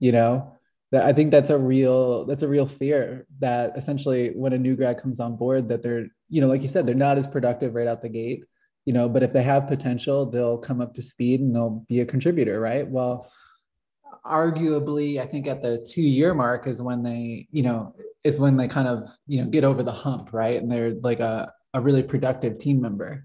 [0.00, 0.56] you know?
[0.92, 4.74] That I think that's a real that's a real fear that essentially when a new
[4.74, 7.76] grad comes on board that they're you know like you said they're not as productive
[7.76, 8.42] right out the gate
[8.86, 9.08] you know?
[9.08, 12.58] But if they have potential they'll come up to speed and they'll be a contributor
[12.58, 12.88] right?
[12.88, 13.30] Well
[14.24, 17.94] arguably I think at the 2 year mark is when they you know
[18.24, 20.60] is when they kind of you know get over the hump right?
[20.60, 23.24] And they're like a a really productive team member.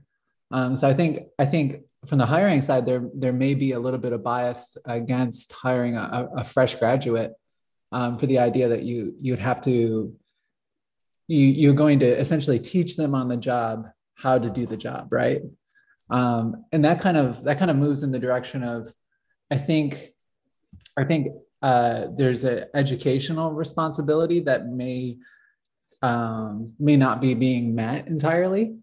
[0.52, 3.80] Um, so I think I think from the hiring side there there may be a
[3.80, 7.34] little bit of bias against hiring a, a fresh graduate
[7.92, 10.16] um, for the idea that you you'd have to
[11.28, 15.08] you you're going to essentially teach them on the job how to do the job
[15.12, 15.42] right?
[16.10, 18.88] Um, and that kind of that kind of moves in the direction of
[19.52, 20.15] i think
[20.98, 21.28] i think
[21.62, 25.18] uh, there's an educational responsibility that may
[26.04, 28.76] um, may not be being met entirely.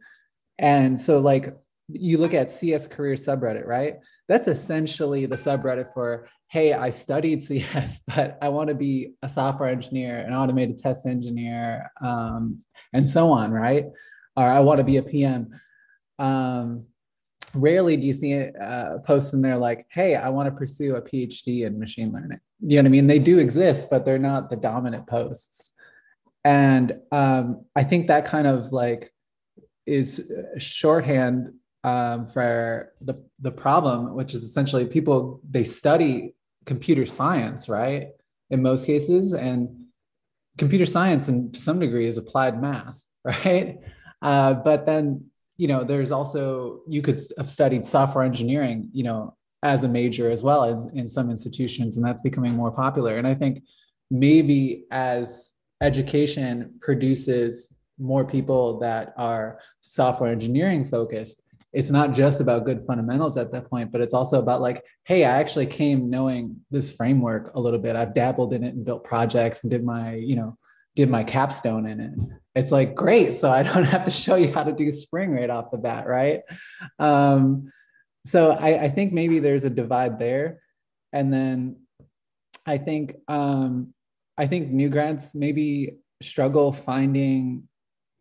[0.58, 1.54] And so like
[1.88, 3.96] you look at cs career subreddit right?
[4.28, 9.28] That's essentially the subreddit for hey i studied cs but i want to be a
[9.28, 13.86] software engineer an automated test engineer um, and so on right?
[14.36, 15.60] Or i want to be a pm
[16.18, 16.86] um,
[17.54, 21.02] rarely do you see uh, posts in there like hey i want to pursue a
[21.02, 24.48] phd in machine learning you know what i mean they do exist but they're not
[24.48, 25.72] the dominant posts
[26.44, 29.12] and um, i think that kind of like
[29.86, 30.22] is
[30.58, 31.52] shorthand
[31.84, 36.34] um, for the the problem, which is essentially people they study
[36.64, 38.08] computer science, right?
[38.50, 39.86] In most cases, and
[40.58, 43.78] computer science, and to some degree, is applied math, right?
[44.20, 45.26] Uh, but then
[45.56, 50.30] you know, there's also you could have studied software engineering, you know, as a major
[50.30, 53.18] as well in, in some institutions, and that's becoming more popular.
[53.18, 53.62] And I think
[54.10, 61.42] maybe as education produces more people that are software engineering focused
[61.72, 65.24] it's not just about good fundamentals at that point, but it's also about like, hey,
[65.24, 67.96] I actually came knowing this framework a little bit.
[67.96, 70.58] I've dabbled in it and built projects and did my, you know,
[70.94, 72.12] did my capstone in it.
[72.54, 73.32] It's like great.
[73.34, 76.06] So I don't have to show you how to do Spring right off the bat,
[76.06, 76.40] right?
[76.98, 77.70] Um,
[78.24, 80.60] so I, I think maybe there's a divide there.
[81.12, 81.76] And then
[82.66, 83.92] I think um,
[84.38, 87.68] I think new grads maybe struggle finding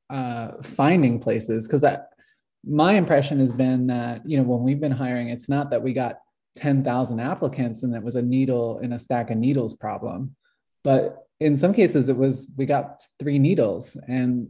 [0.09, 2.09] uh, finding places because that
[2.65, 5.93] my impression has been that you know when we've been hiring, it's not that we
[5.93, 6.17] got
[6.55, 10.35] ten thousand applicants and it was a needle in a stack of needles problem,
[10.83, 14.49] but in some cases it was we got three needles and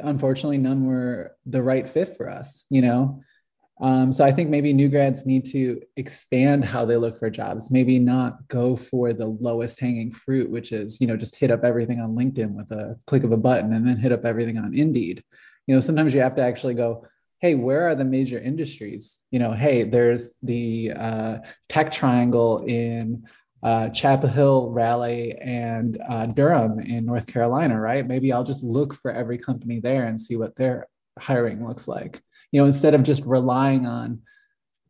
[0.00, 2.66] unfortunately none were the right fit for us.
[2.68, 3.22] You know,
[3.80, 7.70] um, so I think maybe new grads need to expand how they look for jobs.
[7.70, 11.64] Maybe not go for the lowest hanging fruit, which is you know just hit up
[11.64, 14.74] everything on LinkedIn with a click of a button, and then hit up everything on
[14.74, 15.22] Indeed.
[15.66, 17.06] You know, sometimes you have to actually go,
[17.38, 19.22] hey, where are the major industries?
[19.30, 21.38] You know, hey, there's the uh,
[21.68, 23.26] tech triangle in
[23.62, 28.06] uh, Chapel Hill, Raleigh, and uh, Durham in North Carolina, right?
[28.06, 30.88] Maybe I'll just look for every company there and see what their
[31.18, 32.20] hiring looks like.
[32.50, 34.20] You know instead of just relying on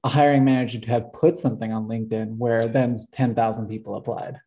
[0.04, 4.40] a hiring manager to have put something on linkedin where then 10,000 people applied.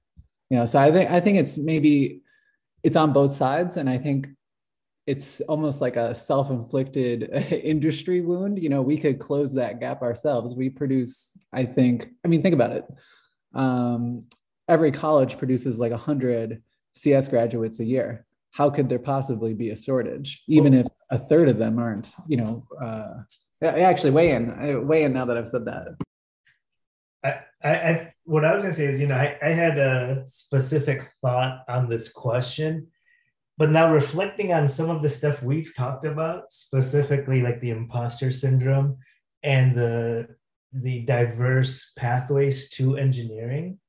[0.50, 2.22] You know so i think i think it's maybe
[2.84, 4.28] it's on both sides and i think
[5.08, 8.62] it's almost like a self-inflicted industry wound.
[8.62, 10.56] You know we could close that gap ourselves.
[10.56, 12.86] We produce i think i mean think about it
[13.56, 14.22] um,
[14.68, 16.62] every college produces like 100
[16.94, 18.26] cs graduates a year
[18.56, 22.38] how could there possibly be a shortage, even if a third of them aren't, you
[22.38, 23.16] know, uh,
[23.62, 25.98] actually weigh in, weigh in now that I've said that.
[27.22, 30.24] I, I, what I was going to say is, you know, I, I had a
[30.26, 32.88] specific thought on this question,
[33.58, 38.32] but now reflecting on some of the stuff we've talked about, specifically like the imposter
[38.32, 39.00] syndrome
[39.44, 40.30] and the
[40.82, 43.80] the diverse pathways to engineering,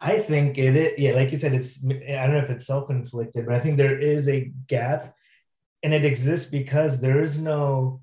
[0.00, 2.90] I think it is, yeah, like you said, it's, I don't know if it's self
[2.90, 5.14] inflicted, but I think there is a gap
[5.82, 8.02] and it exists because there is no,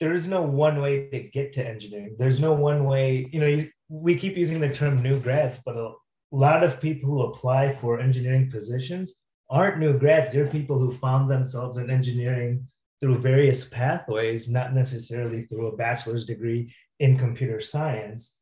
[0.00, 2.14] there is no one way to get to engineering.
[2.18, 5.76] There's no one way, you know, you, we keep using the term new grads, but
[5.76, 5.92] a
[6.30, 9.16] lot of people who apply for engineering positions
[9.50, 10.30] aren't new grads.
[10.30, 12.68] They're people who found themselves in engineering
[13.00, 18.40] through various pathways, not necessarily through a bachelor's degree in computer science.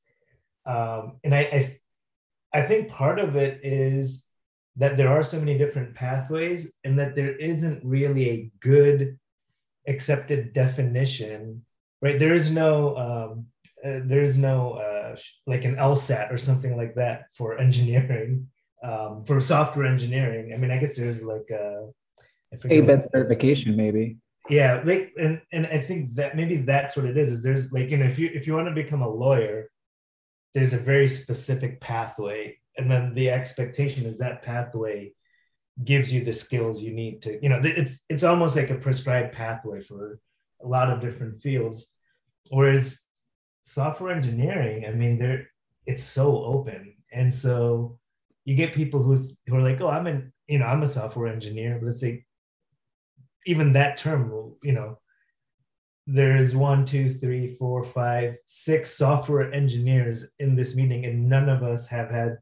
[0.65, 4.25] Um, and I, I, I think part of it is
[4.77, 9.19] that there are so many different pathways and that there isn't really a good
[9.87, 11.65] accepted definition,
[12.03, 12.19] right?
[12.19, 13.47] There is no, um,
[13.85, 18.49] uh, there is no uh, like an LSAT or something like that for engineering,
[18.83, 20.53] um, for software engineering.
[20.53, 21.89] I mean, I guess there's like a
[22.55, 24.19] ABET certification, maybe.
[24.49, 27.33] Yeah, like and and I think that maybe that's what it is.
[27.33, 29.71] Is there's like you know if you if you want to become a lawyer,
[30.55, 35.13] there's a very specific pathway and then the expectation is that pathway
[35.85, 39.35] gives you the skills you need to you know it's it's almost like a prescribed
[39.35, 40.19] pathway for
[40.63, 41.93] a lot of different fields
[42.51, 43.05] whereas
[43.65, 45.51] software engineering i mean there
[45.85, 47.99] it's so open and so
[48.47, 51.27] you get people who who are like oh i'm an you know i'm a software
[51.27, 52.25] engineer but it's say
[53.47, 54.99] even that term will you know
[56.07, 61.63] there's one, two, three, four, five, six software engineers in this meeting, and none of
[61.63, 62.39] us have had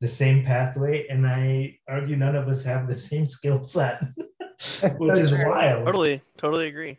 [0.00, 1.06] the same pathway.
[1.08, 4.00] And I argue none of us have the same skill set,
[4.98, 5.86] which is wild.
[5.86, 6.98] Totally, totally agree.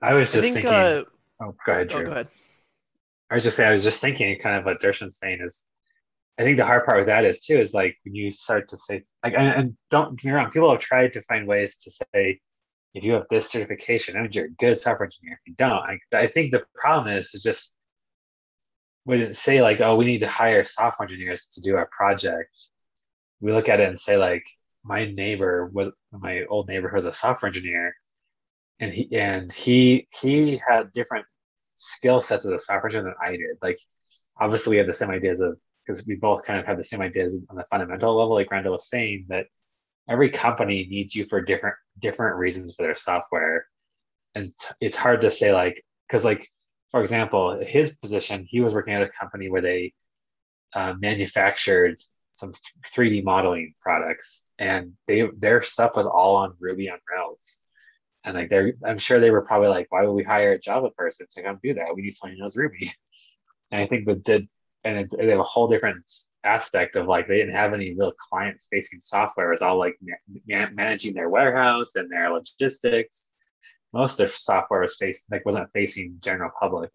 [0.00, 0.72] I was just I think, thinking.
[0.72, 1.04] Uh,
[1.40, 2.00] oh, go ahead, Drew.
[2.02, 2.28] Oh, go ahead.
[3.30, 3.68] I was just saying.
[3.68, 5.66] I was just thinking, kind of what Darshan's saying is.
[6.38, 8.78] I think the hard part with that is too is like when you start to
[8.78, 11.90] say like and, and don't get me wrong, people have tried to find ways to
[11.90, 12.40] say
[12.94, 15.34] if you have this certification, that means you're a good software engineer.
[15.34, 17.78] If you don't, I, I think the problem is is just
[19.04, 22.56] we didn't say like, oh, we need to hire software engineers to do our project.
[23.40, 24.44] We look at it and say like,
[24.84, 27.94] my neighbor was my old neighbor was a software engineer,
[28.80, 31.26] and he and he he had different
[31.76, 33.56] skill sets as a software engineer than I did.
[33.62, 33.78] Like,
[34.40, 35.58] obviously, we have the same ideas of
[35.92, 38.72] because we both kind of have the same ideas on the fundamental level, like Randall
[38.72, 39.46] was saying, that
[40.08, 43.66] every company needs you for different different reasons for their software.
[44.34, 46.46] And it's hard to say like because like
[46.90, 49.92] for example his position he was working at a company where they
[50.74, 51.96] uh, manufactured
[52.32, 52.50] some
[52.94, 57.60] 3d modeling products and they their stuff was all on ruby on rails.
[58.24, 60.90] And like they're i'm sure they were probably like why would we hire a java
[60.90, 61.94] person to come do that?
[61.94, 62.90] We need someone who knows ruby.
[63.70, 64.48] And i think that did
[64.84, 66.04] and they have a whole different
[66.44, 69.48] aspect of like they didn't have any real client facing software.
[69.48, 69.96] It was all like
[70.46, 73.32] ma- managing their warehouse and their logistics.
[73.92, 76.90] Most of their software was facing like wasn't facing general public,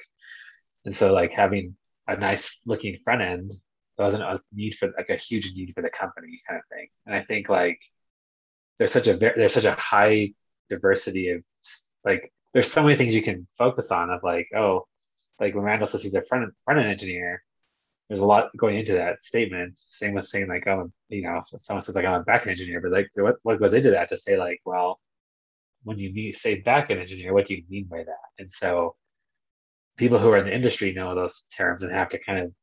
[0.86, 1.76] and so like having
[2.08, 3.54] a nice looking front end
[3.98, 6.88] wasn't a need for like a huge need for the company kind of thing.
[7.06, 7.82] And I think like
[8.78, 10.34] there's such a there's such a high
[10.70, 11.46] diversity of
[12.06, 14.88] like there's so many things you can focus on of like, oh,
[15.40, 17.44] like when Randall says he's a front front end engineer,
[18.08, 19.78] there's a lot going into that statement.
[19.78, 22.92] Same with saying like, oh, you know, someone says like I'm a backend engineer, but
[22.92, 25.00] like what, what goes into that to say like, well,
[25.84, 28.30] when you need, say backend engineer, what do you mean by that?
[28.40, 28.96] And so
[29.98, 32.54] people who are in the industry know those terms and have to kind of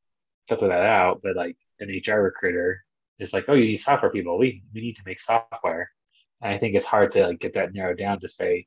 [0.48, 1.20] filter that out.
[1.22, 2.84] But like an HR recruiter
[3.18, 4.38] is like, oh, you need software people.
[4.38, 5.90] We we need to make software.
[6.40, 8.66] And I think it's hard to like get that narrowed down to say,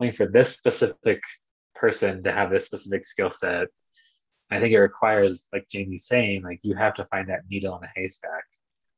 [0.00, 1.20] only for this specific
[1.74, 3.68] person to have this specific skill set.
[4.50, 7.84] I think it requires, like Jamie's saying, like you have to find that needle in
[7.84, 8.44] a haystack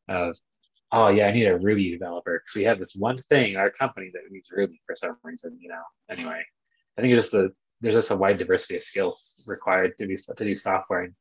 [0.09, 0.37] of,
[0.93, 3.71] oh yeah, I need a Ruby developer because we have this one thing in our
[3.71, 5.83] company that needs Ruby for some reason, you know.
[6.11, 6.43] Anyway,
[6.97, 10.17] I think it's just the there's just a wide diversity of skills required to be
[10.17, 11.05] to do software.
[11.05, 11.15] And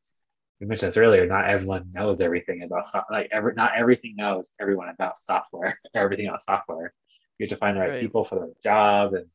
[0.59, 1.25] we mentioned this earlier.
[1.27, 3.21] Not everyone knows everything about software.
[3.21, 5.79] Like every, not everything knows everyone about software.
[5.95, 6.93] everything about software.
[7.37, 8.01] You have to find the right, right.
[8.01, 9.13] people for the job.
[9.13, 9.27] And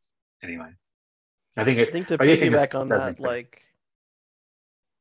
[0.43, 0.71] anyway,
[1.57, 3.62] I think it, I think to piggyback on that, like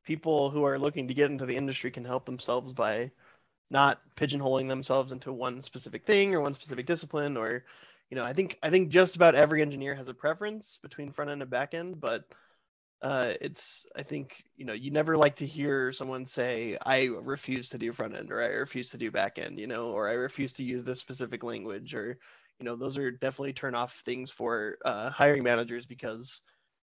[0.04, 3.10] people who are looking to get into the industry can help themselves by
[3.70, 7.64] not pigeonholing themselves into one specific thing or one specific discipline or
[8.10, 11.30] you know, I think I think just about every engineer has a preference between front
[11.30, 12.26] end and back end, but
[13.00, 17.70] uh, it's I think you know you never like to hear someone say I refuse
[17.70, 20.12] to do front end or I refuse to do back end, you know, or I
[20.12, 22.18] refuse to use this specific language or
[22.60, 26.42] you know those are definitely turn off things for uh, hiring managers because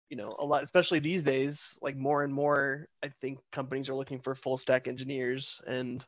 [0.10, 3.96] you know a lot especially these days like more and more I think companies are
[3.96, 6.04] looking for full stack engineers and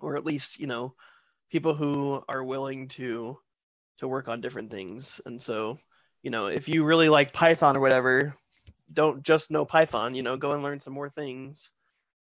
[0.00, 0.94] or at least you know
[1.50, 3.38] people who are willing to
[3.98, 5.20] to work on different things.
[5.26, 5.78] And so,
[6.22, 8.34] you know, if you really like Python or whatever,
[8.92, 11.72] don't just know Python, you know, go and learn some more things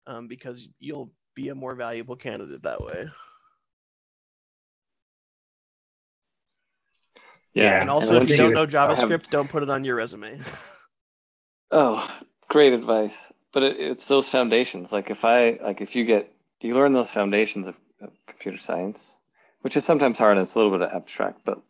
[0.06, 3.08] um, because you'll be a more valuable candidate that way.
[7.54, 7.80] Yeah.
[7.80, 9.30] And also, and if you don't know JavaScript, have...
[9.30, 10.40] don't put it on your resume.
[11.70, 12.08] oh,
[12.48, 13.16] great advice.
[13.52, 14.92] But it, it's those foundations.
[14.92, 19.14] Like if I, like if you get, you learn those foundations of, of computer science,
[19.62, 21.60] which is sometimes hard and it's a little bit abstract, but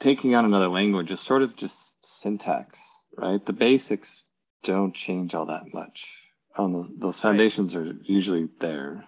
[0.00, 2.80] taking on another language is sort of just syntax,
[3.16, 3.44] right?
[3.44, 4.24] The basics
[4.62, 6.22] don't change all that much.
[6.56, 7.88] Um, those, those foundations right.
[7.88, 9.04] are usually there.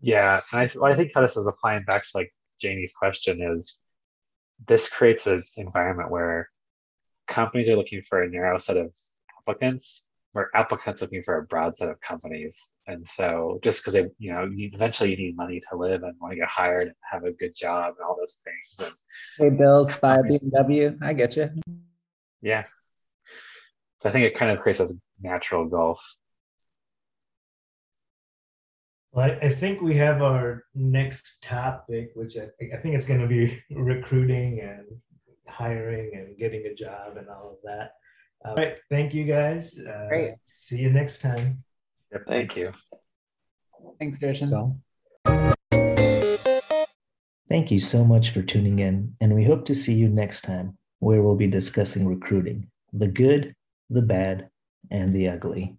[0.00, 3.42] Yeah, and I, well, I think how this is applying back to like Jamie's question
[3.42, 3.80] is
[4.68, 6.48] this creates an environment where
[7.36, 8.94] companies are looking for a narrow set of
[9.38, 12.74] applicants where applicants looking for a broad set of companies.
[12.86, 16.32] And so just because they, you know, eventually you need money to live and want
[16.32, 18.66] to get hired and have a good job and all those things.
[18.86, 18.94] And
[19.38, 20.96] pay bills, buy a BMW.
[21.02, 21.50] I get you.
[22.40, 22.64] Yeah.
[24.00, 26.02] So I think it kind of creates this natural gulf.
[29.12, 33.20] Well, I, I think we have our next topic, which I, I think it's going
[33.20, 34.86] to be recruiting and
[35.48, 37.92] hiring and getting a job and all of that.
[38.44, 38.76] All right.
[38.90, 39.78] Thank you guys.
[39.78, 40.34] Uh, Great.
[40.46, 41.62] See you next time.
[42.12, 42.72] Yep, thank you.
[43.98, 44.46] Thanks, Jason.
[44.46, 44.76] So.
[47.48, 50.76] Thank you so much for tuning in, and we hope to see you next time,
[50.98, 53.54] where we'll be discussing recruiting the good,
[53.88, 54.48] the bad,
[54.90, 55.76] and the ugly.